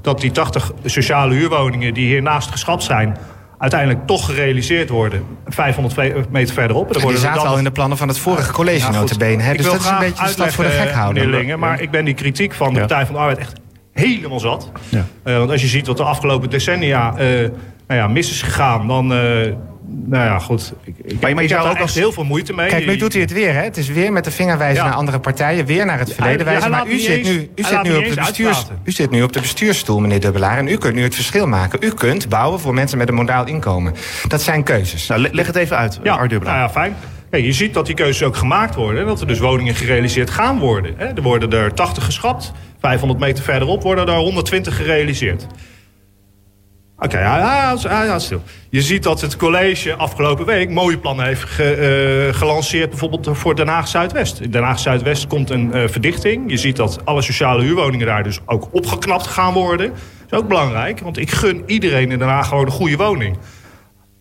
[0.00, 3.16] dat die 80 sociale huurwoningen die hiernaast geschat zijn...
[3.58, 6.96] uiteindelijk toch gerealiseerd worden 500 meter verderop.
[6.96, 9.42] En die zaten al in de plannen van het vorige college ja, notabene.
[9.42, 9.54] Hè?
[9.54, 11.24] Dus dat is een beetje de stad voor de gek houden.
[11.24, 13.60] Meneer Lingen, maar ik ben die kritiek van de Partij van de Arbeid echt
[13.92, 14.72] helemaal zat.
[14.88, 15.06] Ja.
[15.24, 17.48] Uh, want als je ziet wat de afgelopen decennia uh,
[17.86, 18.88] nou ja, mis is gegaan...
[18.88, 19.12] dan,
[19.88, 20.72] nou ja, goed.
[20.84, 22.68] Ik, ik, maar, maar je zou ook als heel veel moeite mee.
[22.68, 23.62] Kijk, nu doet hij het weer, hè?
[23.62, 24.88] Het is weer met de vinger wijzen ja.
[24.88, 26.70] naar andere partijen, weer naar het verleden wijzen.
[26.70, 29.32] Maar u zit, eens, nu, u, zit nu op de bestuurs, u zit nu op
[29.32, 30.58] de bestuursstoel, meneer Dubbelaar.
[30.58, 31.78] En u kunt nu het verschil maken.
[31.82, 33.94] U kunt bouwen voor mensen met een modaal inkomen.
[34.28, 35.06] Dat zijn keuzes.
[35.06, 36.56] Nou, leg het even uit, ja, Art Dubbelaar.
[36.56, 36.96] Nou ja, fijn.
[37.42, 39.06] Je ziet dat die keuzes ook gemaakt worden.
[39.06, 40.94] Dat er dus woningen gerealiseerd gaan worden.
[40.96, 41.06] Hè?
[41.06, 42.52] Er worden er 80 geschat.
[42.80, 45.46] 500 meter verderop worden er 120 gerealiseerd.
[47.00, 48.42] Oké, okay, stil.
[48.70, 52.90] Je ziet dat het college afgelopen week mooie plannen heeft ge, uh, gelanceerd...
[52.90, 54.40] bijvoorbeeld voor Den Haag Zuidwest.
[54.40, 56.50] In Den Haag Zuidwest komt een uh, verdichting.
[56.50, 59.88] Je ziet dat alle sociale huurwoningen daar dus ook opgeknapt gaan worden.
[59.88, 63.38] Dat is ook belangrijk, want ik gun iedereen in Den Haag gewoon een goede woning.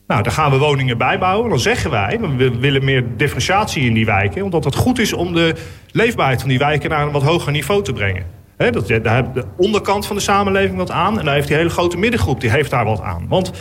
[0.07, 1.49] Nou, daar gaan we woningen bijbouwen.
[1.49, 4.43] Dan zeggen wij, we willen meer differentiatie in die wijken...
[4.43, 5.55] omdat het goed is om de
[5.91, 8.25] leefbaarheid van die wijken naar een wat hoger niveau te brengen.
[8.57, 11.19] He, dat, daar heeft de onderkant van de samenleving wat aan.
[11.19, 13.25] En daar heeft die hele grote middengroep die heeft daar wat aan.
[13.29, 13.51] Want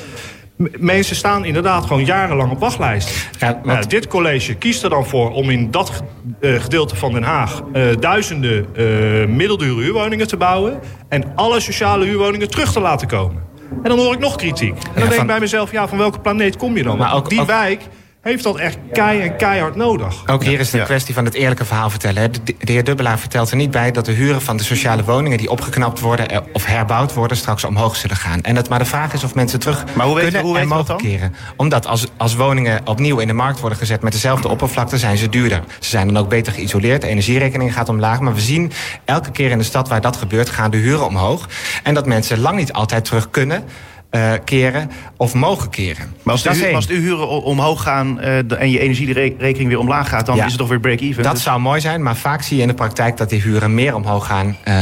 [0.78, 3.28] mensen staan inderdaad gewoon jarenlang op wachtlijst.
[3.38, 3.90] Ja, want...
[3.90, 6.02] dit college kiest er dan voor om in dat
[6.40, 7.62] uh, gedeelte van Den Haag...
[7.72, 10.80] Uh, duizenden uh, middeldure huurwoningen te bouwen...
[11.08, 13.42] en alle sociale huurwoningen terug te laten komen.
[13.82, 14.74] En dan hoor ik nog kritiek.
[14.74, 15.20] En dan ja, denk van...
[15.20, 16.98] ik bij mezelf, ja, van welke planeet kom je dan?
[16.98, 17.46] Maar ook, die ook...
[17.46, 17.82] wijk
[18.26, 20.26] heeft dat echt kei en keihard nodig.
[20.26, 20.84] Ook hier is de ja.
[20.84, 22.32] kwestie van het eerlijke verhaal vertellen.
[22.32, 25.38] De, de heer Dubbelaar vertelt er niet bij dat de huren van de sociale woningen...
[25.38, 28.42] die opgeknapt worden of herbouwd worden, straks omhoog zullen gaan.
[28.42, 30.68] En dat maar de vraag is of mensen terug maar hoe kunnen weet, hoe en
[30.68, 31.34] mogen keren.
[31.56, 34.98] Omdat als, als woningen opnieuw in de markt worden gezet met dezelfde oppervlakte...
[34.98, 35.62] zijn ze duurder.
[35.80, 37.02] Ze zijn dan ook beter geïsoleerd.
[37.02, 38.20] De energierekening gaat omlaag.
[38.20, 38.72] Maar we zien
[39.04, 40.50] elke keer in de stad waar dat gebeurt...
[40.50, 41.48] gaan de huren omhoog.
[41.82, 43.64] En dat mensen lang niet altijd terug kunnen...
[44.10, 46.14] Uh, keren of mogen keren.
[46.22, 50.26] Maar als, de, als de huren omhoog gaan uh, en je energierekening weer omlaag gaat...
[50.26, 51.22] dan ja, is het toch weer break-even?
[51.22, 51.42] Dat dus...
[51.42, 53.16] zou mooi zijn, maar vaak zie je in de praktijk...
[53.16, 54.74] dat die huren meer omhoog gaan uh,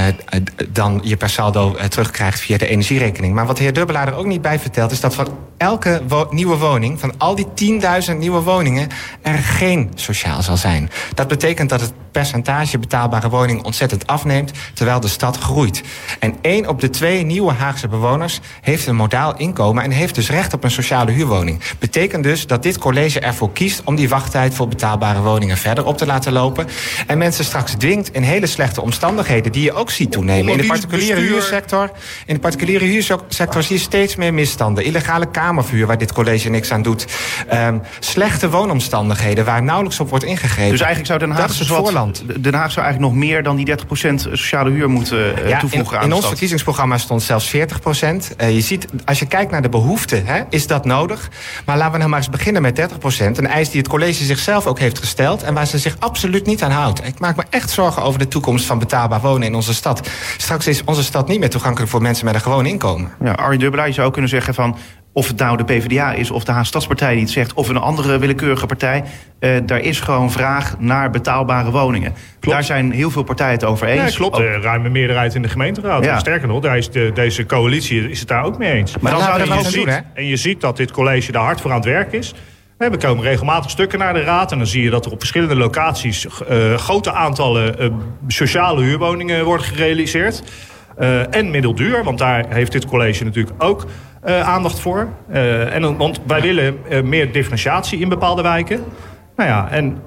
[0.68, 3.34] dan je per saldo terugkrijgt via de energierekening.
[3.34, 4.90] Maar wat de heer Dubbelaar er ook niet bij vertelt...
[4.90, 8.88] is dat van elke wo nieuwe woning, van al die 10.000 nieuwe woningen...
[9.22, 10.90] er geen sociaal zal zijn.
[11.14, 15.82] Dat betekent dat het percentage betaalbare woningen ontzettend afneemt, terwijl de stad groeit.
[16.18, 20.30] En één op de twee nieuwe Haagse bewoners heeft een modaal inkomen en heeft dus
[20.30, 21.60] recht op een sociale huurwoning.
[21.78, 25.98] Betekent dus dat dit college ervoor kiest om die wachttijd voor betaalbare woningen verder op
[25.98, 26.66] te laten lopen.
[27.06, 30.52] En mensen straks dwingt in hele slechte omstandigheden, die je ook ziet toenemen.
[30.52, 31.90] In de particuliere huursector,
[32.26, 34.84] in de particuliere huursector zie je steeds meer misstanden.
[34.84, 37.06] Illegale kamervuur, waar dit college niks aan doet.
[37.52, 40.70] Um, slechte woonomstandigheden, waar nauwelijks op wordt ingegrepen.
[40.70, 42.24] Dus eigenlijk zou Den Haag, dat is het dus voorland.
[42.40, 43.74] Den Haag zou eigenlijk nog meer dan die
[44.10, 47.80] 30% sociale huur moeten eh, Ja, toevoegen in, aan in ons verkiezingsprogramma stond zelfs 40
[47.80, 48.34] procent.
[48.38, 51.30] je ziet, als je kijkt naar de behoeften, hè, is dat nodig.
[51.66, 53.38] Maar laten we nou maar eens beginnen met 30 procent.
[53.38, 55.42] Een eis die het college zichzelf ook heeft gesteld...
[55.42, 57.06] en waar ze zich absoluut niet aan houdt.
[57.06, 60.08] Ik maak me echt zorgen over de toekomst van betaalbaar wonen in onze stad.
[60.36, 63.12] Straks is onze stad niet meer toegankelijk voor mensen met een gewoon inkomen.
[63.24, 64.76] Ja, Arjen Dubbelaar, je zou kunnen zeggen van...
[65.14, 67.52] of het nou de PvdA is of de Haagse Stadspartij die het zegt...
[67.54, 69.04] of een andere willekeurige partij,
[69.38, 72.12] eh, daar is gewoon vraag naar betaalbare woningen.
[72.40, 74.10] Daar zijn heel veel partijen het over eens.
[74.10, 74.34] Ja, klopt.
[74.34, 76.04] Ook- De ruime meerderheid in de gemeenteraad.
[76.04, 76.18] Ja.
[76.18, 78.98] Sterker nog, daar is de, deze coalitie is het daar ook mee eens.
[79.00, 79.98] Maar dan zou je doen, ziet, hè?
[80.14, 82.34] en je ziet dat dit college daar hard voor aan het werk is.
[82.78, 84.52] Hè, We komen regelmatig stukken naar de raad.
[84.52, 87.88] En dan zie je dat er op verschillende locaties eh, grote aantallen eh,
[88.26, 90.42] sociale huurwoningen worden gerealiseerd.
[90.96, 93.88] Eh, en middelduur, want daar heeft dit college natuurlijk ook eh,
[94.24, 95.08] aandacht voor.
[95.30, 98.84] Eh, en, want wij willen eh, meer differentiatie in bepaalde wijken.
[99.36, 99.98] Nou ja, en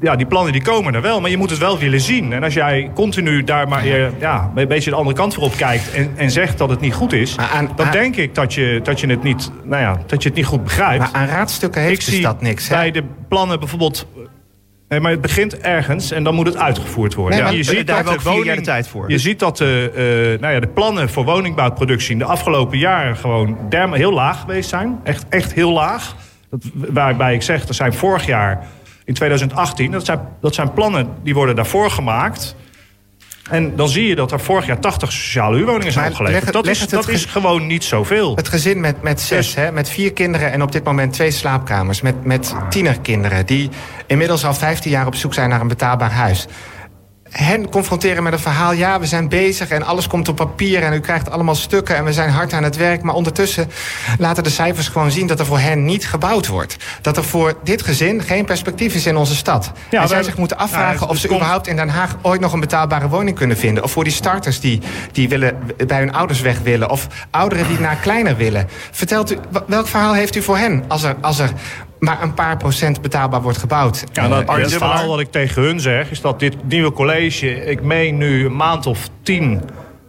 [0.00, 2.32] ja, die plannen die komen er wel, maar je moet het wel willen zien.
[2.32, 5.56] En als jij continu daar maar eh, ja, een beetje de andere kant voor op
[5.56, 5.92] kijkt...
[5.92, 7.36] en, en zegt dat het niet goed is...
[7.36, 10.28] Aan- dan aan- denk ik dat je, dat, je het niet, nou ja, dat je
[10.28, 10.98] het niet goed begrijpt.
[10.98, 12.68] Maar aan raadstukken heeft ik zie stad niks.
[12.68, 12.74] Hè?
[12.74, 14.06] bij de plannen bijvoorbeeld...
[14.88, 17.34] Nee, maar het begint ergens en dan moet het uitgevoerd worden.
[17.34, 19.10] Nee, maar je daar ziet hebben dat we de woning- jaar de tijd voor.
[19.10, 19.90] Je ziet dat de,
[20.34, 22.12] eh, nou ja, de plannen voor woningbouwproductie...
[22.12, 25.00] in de afgelopen jaren gewoon derm heel laag geweest zijn.
[25.02, 26.16] Echt, echt heel laag.
[26.50, 28.66] Dat, waarbij ik zeg, er zijn vorig jaar,
[29.04, 29.90] in 2018...
[29.90, 32.56] Dat zijn, dat zijn plannen die worden daarvoor gemaakt...
[33.50, 36.44] En dan zie je dat er vorig jaar 80 sociale huurwoningen zijn Maar opgeleverd.
[36.44, 38.36] leg dat leg is, dat is gewoon niet zoveel.
[38.36, 42.00] Het gezin met, met zes, hè, met vier kinderen en op dit moment twee slaapkamers.
[42.00, 43.70] Met, met tienerkinderen die
[44.06, 46.46] inmiddels al 15 jaar op zoek zijn naar een betaalbaar huis.
[47.34, 48.72] Hen confronteren met een verhaal.
[48.72, 52.04] Ja, we zijn bezig en alles komt op papier en u krijgt allemaal stukken en
[52.04, 53.02] we zijn hard aan het werk.
[53.02, 53.70] Maar ondertussen
[54.18, 56.76] laten de cijfers gewoon zien dat er voor hen niet gebouwd wordt.
[57.00, 59.72] Dat er voor dit gezin geen perspectief is in onze stad.
[59.90, 62.52] en zij zich moeten afvragen het- of ze komt- überhaupt in Den Haag ooit nog
[62.52, 63.82] een betaalbare woning kunnen vinden.
[63.84, 64.80] Of voor die starters die,
[65.12, 65.56] die willen,
[65.86, 66.90] bij hun ouders weg willen.
[66.90, 68.68] Of ouderen die naar kleiner willen.
[68.90, 71.50] Vertelt u, welk verhaal heeft u voor hen als er, als er
[72.04, 74.04] maar een paar procent betaalbaar wordt gebouwd?
[74.12, 74.68] Ja, dat, het Dubbelaar.
[74.68, 76.10] verhaal wat ik tegen hun zeg...
[76.10, 79.62] is dat dit nieuwe college, ik meen nu een maand of tien...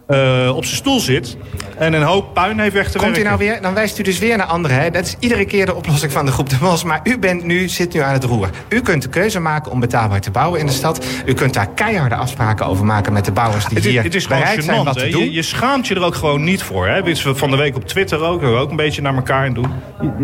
[0.06, 1.36] eh, op zijn stoel zit
[1.78, 3.62] en een hoop puin heeft weg te Komt u nou weer?
[3.62, 4.80] Dan wijst u dus weer naar anderen.
[4.80, 4.90] Hè?
[4.90, 6.84] Dat is iedere keer de oplossing van de groep de Mos.
[6.84, 8.50] Maar u bent nu, zit nu aan het roer.
[8.68, 11.04] U kunt de keuze maken om betaalbaar te bouwen in de stad.
[11.26, 14.26] U kunt daar keiharde afspraken over maken met de bouwers die Het hier het is
[14.26, 15.24] gewoon bereid zijn wat te doen.
[15.24, 16.86] Je, je schaamt je er ook gewoon niet voor.
[16.86, 17.16] Hè?
[17.16, 18.40] Van de week op Twitter ook.
[18.40, 19.70] We ook een beetje naar elkaar doen.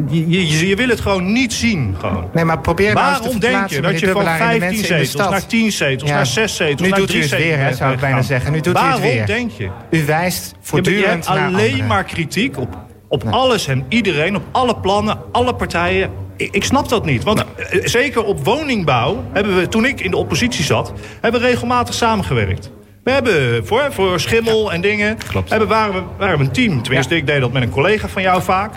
[0.09, 1.97] Je, je, wil het gewoon niet zien.
[1.99, 2.29] Gewoon.
[2.33, 4.61] Nee, maar probeer nou eens te Waarom denk je dat je van Dubbelaar, in de
[4.61, 6.17] 15 mensen in de zetels naar 10 zetels, Ja.
[6.17, 8.23] naar 6 zetels, Nu naar doet u 3 het zetels weer, hè, zou ik bijna
[8.23, 8.53] zeggen.
[8.53, 9.27] Nu doet u het Waarom weer.
[9.27, 9.71] denk je?
[9.91, 11.87] U wijst voortdurend naar alleen anderen.
[11.87, 12.77] maar kritiek op,
[13.09, 16.11] op alles en iedereen, op alle plannen, alle partijen.
[16.37, 17.23] Ik, ik snap dat niet.
[17.23, 21.47] Want eh, zeker op woningbouw hebben we, toen ik in de oppositie zat, hebben we
[21.47, 22.71] regelmatig samengewerkt.
[23.05, 25.17] We hebben voor, voor schimmel en dingen.
[25.29, 25.51] Klopt.
[25.51, 26.83] Hebben, waren, we, waren we een team.
[26.83, 27.21] Tenminste, Ja.
[27.21, 28.75] ik deed dat met een collega van jou vaak.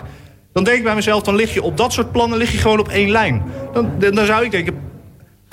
[0.52, 2.78] Dan denk ik bij mezelf, dan lig je op dat soort plannen lig je gewoon
[2.78, 3.42] op één lijn.
[3.72, 4.74] Dan dan zou ik denken,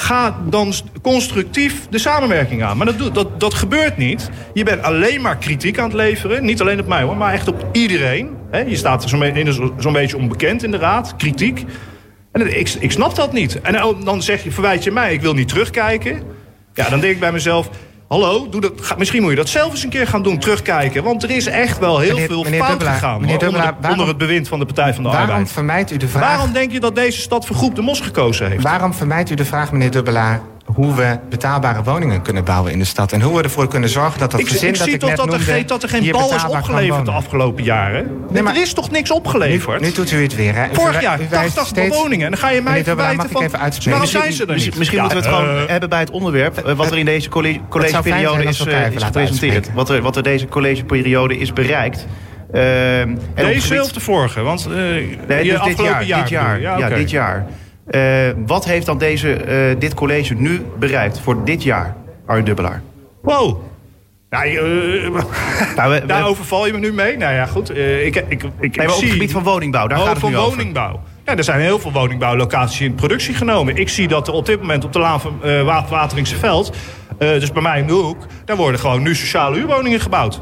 [0.03, 2.77] ga dan st- constructief de samenwerking aan.
[2.77, 4.29] Maar dat, dat, dat gebeurt niet.
[4.53, 6.45] Je bent alleen maar kritiek aan het leveren.
[6.45, 8.29] Niet alleen op mij hoor, maar echt op iedereen.
[8.67, 9.09] Je staat
[9.77, 11.15] zo'n beetje onbekend in de raad.
[11.15, 11.65] Kritiek.
[12.31, 13.61] En ik, ik snap dat niet.
[13.61, 16.21] En dan zeg je, verwijt je mij, ik wil niet terugkijken.
[16.73, 17.69] Ja, dan denk ik bij mezelf...
[18.13, 21.03] Hallo, doe dat, ga- misschien moet je dat zelf eens een keer gaan doen, terugkijken.
[21.03, 23.71] Want er is echt wel heel Meneer- veel meneer fout Dubbelaar, gegaan meneer onder, Dubbelaar,
[23.73, 25.51] de- waarom- onder het bewind van de Partij van de Waarom Arbeid.
[25.51, 26.29] vermijdt u de vraag...
[26.29, 28.63] Waarom denk je dat deze stad voor Groep de Mos gekozen heeft?
[28.63, 30.41] Waarom vermijdt u de vraag, meneer Dubbelaar...
[30.65, 33.11] hoe we betaalbare woningen kunnen bouwen in de stad...
[33.11, 35.09] en hoe we ervoor kunnen zorgen dat dat Ik, gezin ik dat zie ik toch
[35.09, 38.11] net dat er, noemde, geen, dat er geen hier bal is opgeleverd de afgelopen jaren.
[38.29, 39.79] Nee, maar- er is toch niks opgeleverd?
[39.81, 40.65] Nu, nu doet u het weer, hè?
[40.71, 42.25] Vorig jaar u wijst 80 steeds- woningen.
[42.25, 43.43] En dan ga je mij verwijten mag ik van...
[43.43, 43.91] even uitspreken?
[43.99, 44.77] Waarom zijn ze er Misschien, niet?
[44.79, 46.57] misschien Ja, moeten we het eh, gewoon hebben bij het onderwerp...
[46.57, 47.29] eh, wat er in deze
[47.69, 49.73] collegeperiode is, eh, is gepresenteerd.
[49.73, 52.05] Wat er, wat er deze collegeperiode is bereikt.
[52.51, 54.41] Ehm, en Deze gebied- of de vorige?
[54.41, 56.19] Want eh Nee, dus dit afgelopen jaar.
[56.19, 56.59] dit jaar.
[56.61, 57.45] Ja, dit jaar.
[57.87, 58.01] Eh,
[58.45, 62.81] wat heeft dan deze, eh, dit college nu bereikt voor dit jaar, Arjen Dubbelaar?
[63.21, 63.61] Wow.
[64.29, 64.55] Nou, eh,
[65.75, 67.17] Nou, we- we- daar overval je me nu mee.
[67.17, 67.69] Nou ja, goed.
[67.77, 69.03] ik, ik, ik, ik nee, maar op zie...
[69.03, 70.49] het gebied van woningbouw, daar oh, gaat het nu over.
[70.57, 70.99] woningbouw.
[71.25, 73.75] Ja, er zijn heel veel woningbouwlocaties in productie genomen.
[73.77, 75.39] Ik zie dat er op dit moment op de Laan van
[75.89, 76.75] Wateringse Veld...
[77.17, 80.41] Dus bij mij in de hoek, daar worden gewoon nu sociale huurwoningen gebouwd.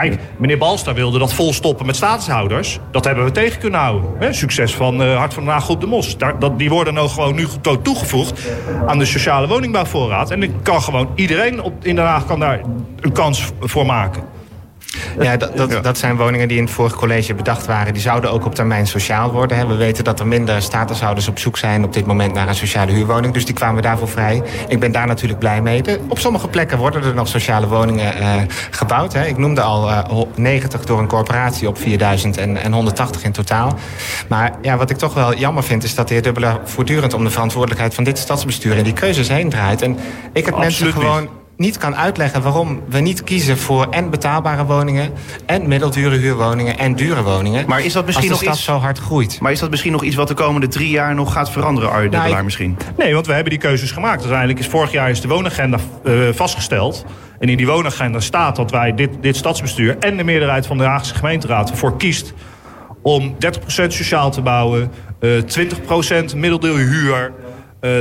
[0.00, 2.78] Kijk, meneer Balsta wilde dat vol stoppen met statushouders.
[2.90, 4.34] Dat hebben we tegen kunnen houden.
[4.34, 6.16] Succes van uh, Hart van den Haag Groep de Mos.
[6.16, 7.46] Daar, dat, die worden nou gewoon nu
[7.82, 8.48] toegevoegd
[8.86, 10.30] aan de sociale woningbouwvoorraad.
[10.30, 12.60] En dan kan gewoon iedereen op, in Den Haag kan daar
[13.00, 14.22] een kans voor maken.
[15.20, 17.92] Ja, dat, dat, dat, zijn woningen die in het vorige college bedacht waren.
[17.92, 19.68] Die zouden ook op termijn sociaal worden.
[19.68, 22.92] We weten dat er minder statushouders op zoek zijn op dit moment naar een sociale
[22.92, 23.34] huurwoning.
[23.34, 24.42] Dus die kwamen daarvoor vrij.
[24.68, 25.82] Ik ben daar natuurlijk blij mee.
[26.08, 28.34] op sommige plekken worden er nog sociale woningen uh,
[28.70, 29.12] gebouwd.
[29.12, 29.26] Hè.
[29.26, 33.32] Ik noemde al uh, eh, 90 door een corporatie op 4000 en, en 180 in
[33.32, 33.78] totaal.
[34.28, 37.24] Maar ja, wat ik toch wel jammer vind is dat de heer Dubbeler voortdurend om
[37.24, 39.82] de verantwoordelijkheid van dit stadsbestuur en die keuzes heen draait.
[39.82, 39.98] En
[40.32, 41.28] ik heb mensen gewoon
[41.58, 45.12] niet kan uitleggen waarom we niet kiezen voor en betaalbare woningen...
[45.46, 47.64] en middeldure huurwoningen en dure woningen.
[47.68, 49.40] Maar is dat misschien nog iets zo hard groeit?
[49.40, 52.10] Maar is dat misschien nog iets wat de komende drie jaar nog gaat veranderen, Arjen
[52.10, 52.76] nou, misschien?
[52.96, 54.20] Nee, want we hebben die keuzes gemaakt.
[54.20, 57.04] Uiteindelijk is vorig jaar is de woonagenda uh, vastgesteld.
[57.38, 59.98] En in die woonagenda staat dat wij dit, dit stadsbestuur...
[59.98, 62.32] en de meerderheid van de Haagse gemeenteraad ervoor kiest...
[63.02, 63.36] om 30%
[63.68, 64.90] sociaal te bouwen,
[65.20, 65.44] uh, eh,
[66.32, 67.32] 20% middeldure huur...
[67.80, 68.00] Uh,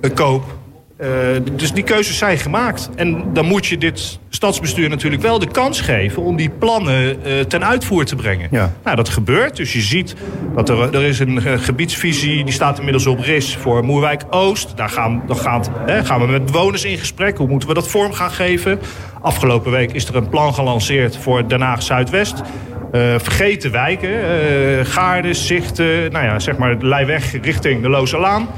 [0.00, 0.57] 20% koop
[1.00, 1.08] uh,
[1.52, 2.90] dus die keuzes zijn gemaakt.
[2.96, 6.22] En dan moet je dit stadsbestuur natuurlijk wel de kans geven...
[6.22, 8.48] om die plannen uh, ten uitvoer te brengen.
[8.50, 8.72] Ja.
[8.84, 9.56] Nou, dat gebeurt.
[9.56, 10.14] Dus je ziet
[10.54, 12.44] dat er, er is een gebiedsvisie...
[12.44, 14.76] die staat inmiddels op RIS voor Moerwijk-Oost.
[14.76, 17.36] Daar gaan, dan gaat, hè, gaan we met bewoners in gesprek.
[17.36, 18.78] Hoe moeten we dat vorm gaan geven?
[19.20, 22.42] Afgelopen week is er een plan gelanceerd voor Den Haag Zuidwest...
[22.92, 24.10] Uh, vergeten wijken,
[24.86, 28.48] Gaarden, Zichten, nou ja, zeg maar Leijweg richting de Loze Laan.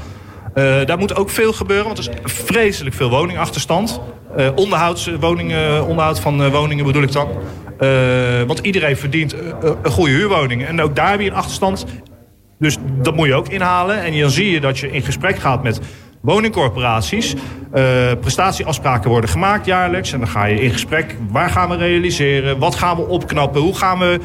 [0.55, 4.01] Uh, daar moet ook veel gebeuren, want er is vreselijk veel woningachterstand.
[4.37, 7.27] Uh, onderhoudswoningen, onderhoud van woningen bedoel ik dan.
[8.47, 9.35] want iedereen verdient
[9.83, 10.65] een goede huurwoning.
[10.65, 11.85] En ook daar heb een achterstand.
[12.59, 14.03] Dus dat moet je ook inhalen.
[14.03, 15.79] En dan zie je dat je in gesprek gaat met
[16.21, 17.35] woningcorporaties.
[18.19, 20.13] prestatieafspraken worden gemaakt jaarlijks.
[20.13, 21.15] En dan ga je in gesprek.
[21.29, 22.59] Waar gaan we realiseren?
[22.59, 23.61] Wat gaan we opknappen?
[23.61, 24.19] Hoe gaan we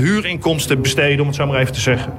[0.00, 2.12] huurinkomsten besteden, om het zo maar even te zeggen?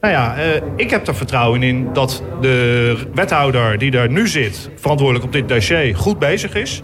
[0.00, 4.70] Nou ja, uh, ik heb er vertrouwen in dat de wethouder die daar nu zit...
[4.76, 6.82] verantwoordelijk op dit dossier, goed bezig is.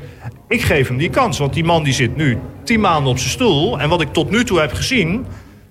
[0.49, 3.31] Ik geef hem die kans, want die man die zit nu tien maanden op zijn
[3.31, 3.81] stoel...
[3.81, 5.27] en wat ik tot nu toe heb gezien...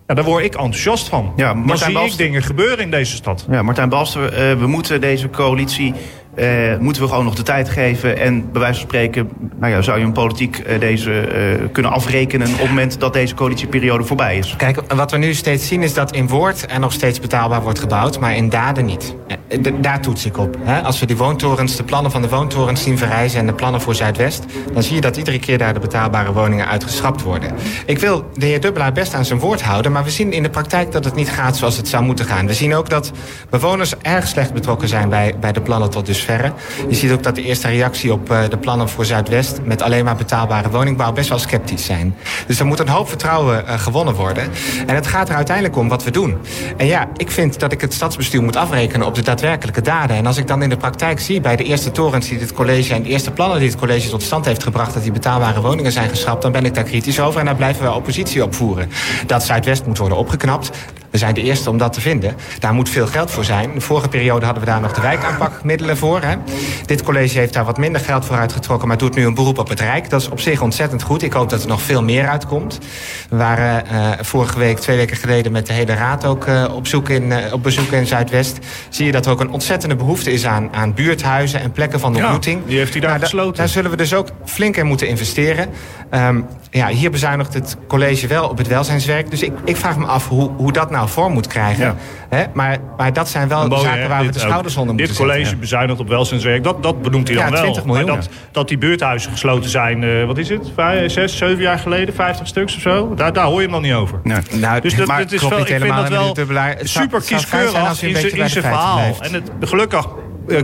[0.08, 1.34] Ja, daar word ik enthousiast van.
[1.36, 3.48] Ja, Dan zie ik dingen gebeuren in deze stad.
[3.50, 5.94] Ja, Martijn Balster, uh, we moeten deze coalitie
[6.36, 8.18] uh, moeten we gewoon nog de tijd geven.
[8.18, 9.30] En bij wijze van spreken
[9.60, 12.48] nou ja, zou je een politiek uh, deze uh, kunnen afrekenen...
[12.48, 14.56] op het moment dat deze coalitieperiode voorbij is.
[14.58, 17.80] Kijk, wat we nu steeds zien is dat in woord er nog steeds betaalbaar wordt
[17.80, 18.20] gebouwd...
[18.20, 19.16] maar in daden niet.
[19.82, 20.58] daar toets ik op.
[20.60, 20.82] Hè?
[20.82, 23.40] Als we die woontorens, de plannen van de woontorens zien verrijzen...
[23.40, 24.46] en de plannen voor Zuidwest...
[24.74, 27.52] dan zie je dat iedere keer daar de betaalbare woningen uitgeschrapt worden.
[27.86, 29.92] Ik wil de heer Dubbelaar best aan zijn woord houden...
[29.92, 32.48] maar we zien in de praktijk dat het niet gaat zoals het zou moeten gaan.
[32.48, 33.12] We zien ook dat
[33.50, 36.06] bewoners erg slecht betrokken zijn bij, bij de plannen tot
[36.90, 39.60] je ziet ook dat de eerste reactie op eh, de plannen voor Zuidwest...
[39.64, 42.16] met alleen maar betaalbare woningbouw best wel sceptisch zijn.
[42.48, 44.50] Dus er moet een hoop vertrouwen uh, gewonnen worden.
[44.86, 46.38] En het gaat er uiteindelijk om wat we doen.
[46.78, 50.16] En ja, ik vind dat ik het stadsbestuur moet afrekenen op de daadwerkelijke daden.
[50.16, 52.94] En als ik dan in de praktijk zie bij de eerste torens die dit college...
[52.94, 54.94] en de eerste plannen die het college tot stand heeft gebracht...
[54.94, 57.40] dat die betaalbare woningen zijn geschrapt, dan ben ik daar kritisch over.
[57.40, 58.90] En daar blijven we oppositie op voeren.
[59.26, 60.72] Dat Zuidwest moet worden opgeknapt.
[61.12, 62.36] We zijn de eerste om dat te vinden.
[62.60, 63.74] Daar moet veel geld voor zijn.
[63.74, 66.22] De vorige periode hadden we daar nog de wijkaanpakmiddelen voor.
[66.22, 66.36] Hè.
[66.86, 68.88] Dit college heeft daar wat minder geld voor uitgetrokken...
[68.88, 70.10] maar doet nu een beroep op het Rijk.
[70.10, 71.22] Dat is op zich ontzettend goed.
[71.22, 72.80] Ik hoop dat er nog veel meer uitkomt.
[73.30, 75.52] We waren uh, vorige week, twee weken geleden...
[75.52, 78.60] met de hele raad ook uh, op, zoek in, uh, op bezoek in Zuidwest.
[78.90, 81.62] Zie je dat er ook een ontzettende behoefte is aan, aan buurthuizen...
[81.62, 82.60] en plekken van ontmoeting.
[82.62, 83.58] Ja, die heeft hij daar nou, gesloten.
[83.58, 85.70] Daar zullen we dus ook flink in moeten investeren.
[86.12, 89.30] Um, ja, hier bezuinigt het college wel op het welzijnswerk.
[89.30, 91.96] Dus ik, ik vraag me af hoe, hoe dat nou vorm moet krijgen.
[92.32, 92.48] Ja.
[92.54, 95.56] maar, maar dat zijn wel Mooi, zaken waar we de schouders onder moeten Dit college
[95.56, 97.94] bezuinigt op welzijnswerk, dat, dat benoemt hij dan ja, 20 wel.
[97.94, 101.80] Miljoen, dat, dat die buurthuizen gesloten zijn, uh, wat is het, vijf, zes, zeven jaar
[101.80, 103.14] geleden, 50 stuks of zo.
[103.16, 104.20] Daar, daar hoor je hem nog niet over.
[104.24, 104.38] Nee.
[104.52, 106.36] Nou, dus dat, maar dat is wel, ik vind dat wel
[106.82, 109.16] super kieskeurig in zijn verhaal.
[109.20, 110.12] En het, gelukkig eh,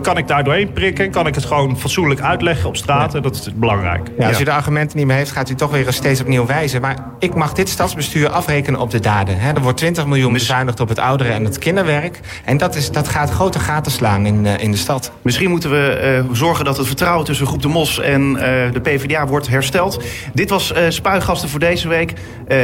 [0.02, 1.12] kan ik daar doorheen prikken?
[1.12, 3.16] Kan ik het gewoon fatsoenlijk uitleggen op straat?
[3.16, 4.10] En dat is belangrijk.
[4.18, 6.82] Ja, als u de argumenten niet meer heeft, gaat u toch weer steeds opnieuw wijzen.
[6.82, 9.40] Maar ik mag dit stadsbestuur afrekenen op de daden.
[9.40, 12.20] er wordt 20 miljoen bezuinigd op het ouderen en het kinderwerk.
[12.46, 15.12] En dat, is, dat gaat grote gaten slaan in, uh, in de stad.
[15.22, 18.80] Misschien moeten we uh, zorgen dat het vertrouwen tussen Groep de Mos en uh, de
[18.82, 20.04] PvdA wordt hersteld.
[20.34, 22.14] Dit was Spuigasten voor deze week.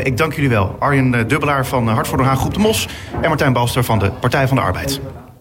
[0.04, 0.76] ik dank jullie wel.
[0.80, 2.88] Arjen Dubbelaar van Hart voor de Haag Groep de Mos.
[3.22, 5.02] En Martijn Balster van de Partij van de Arbeid.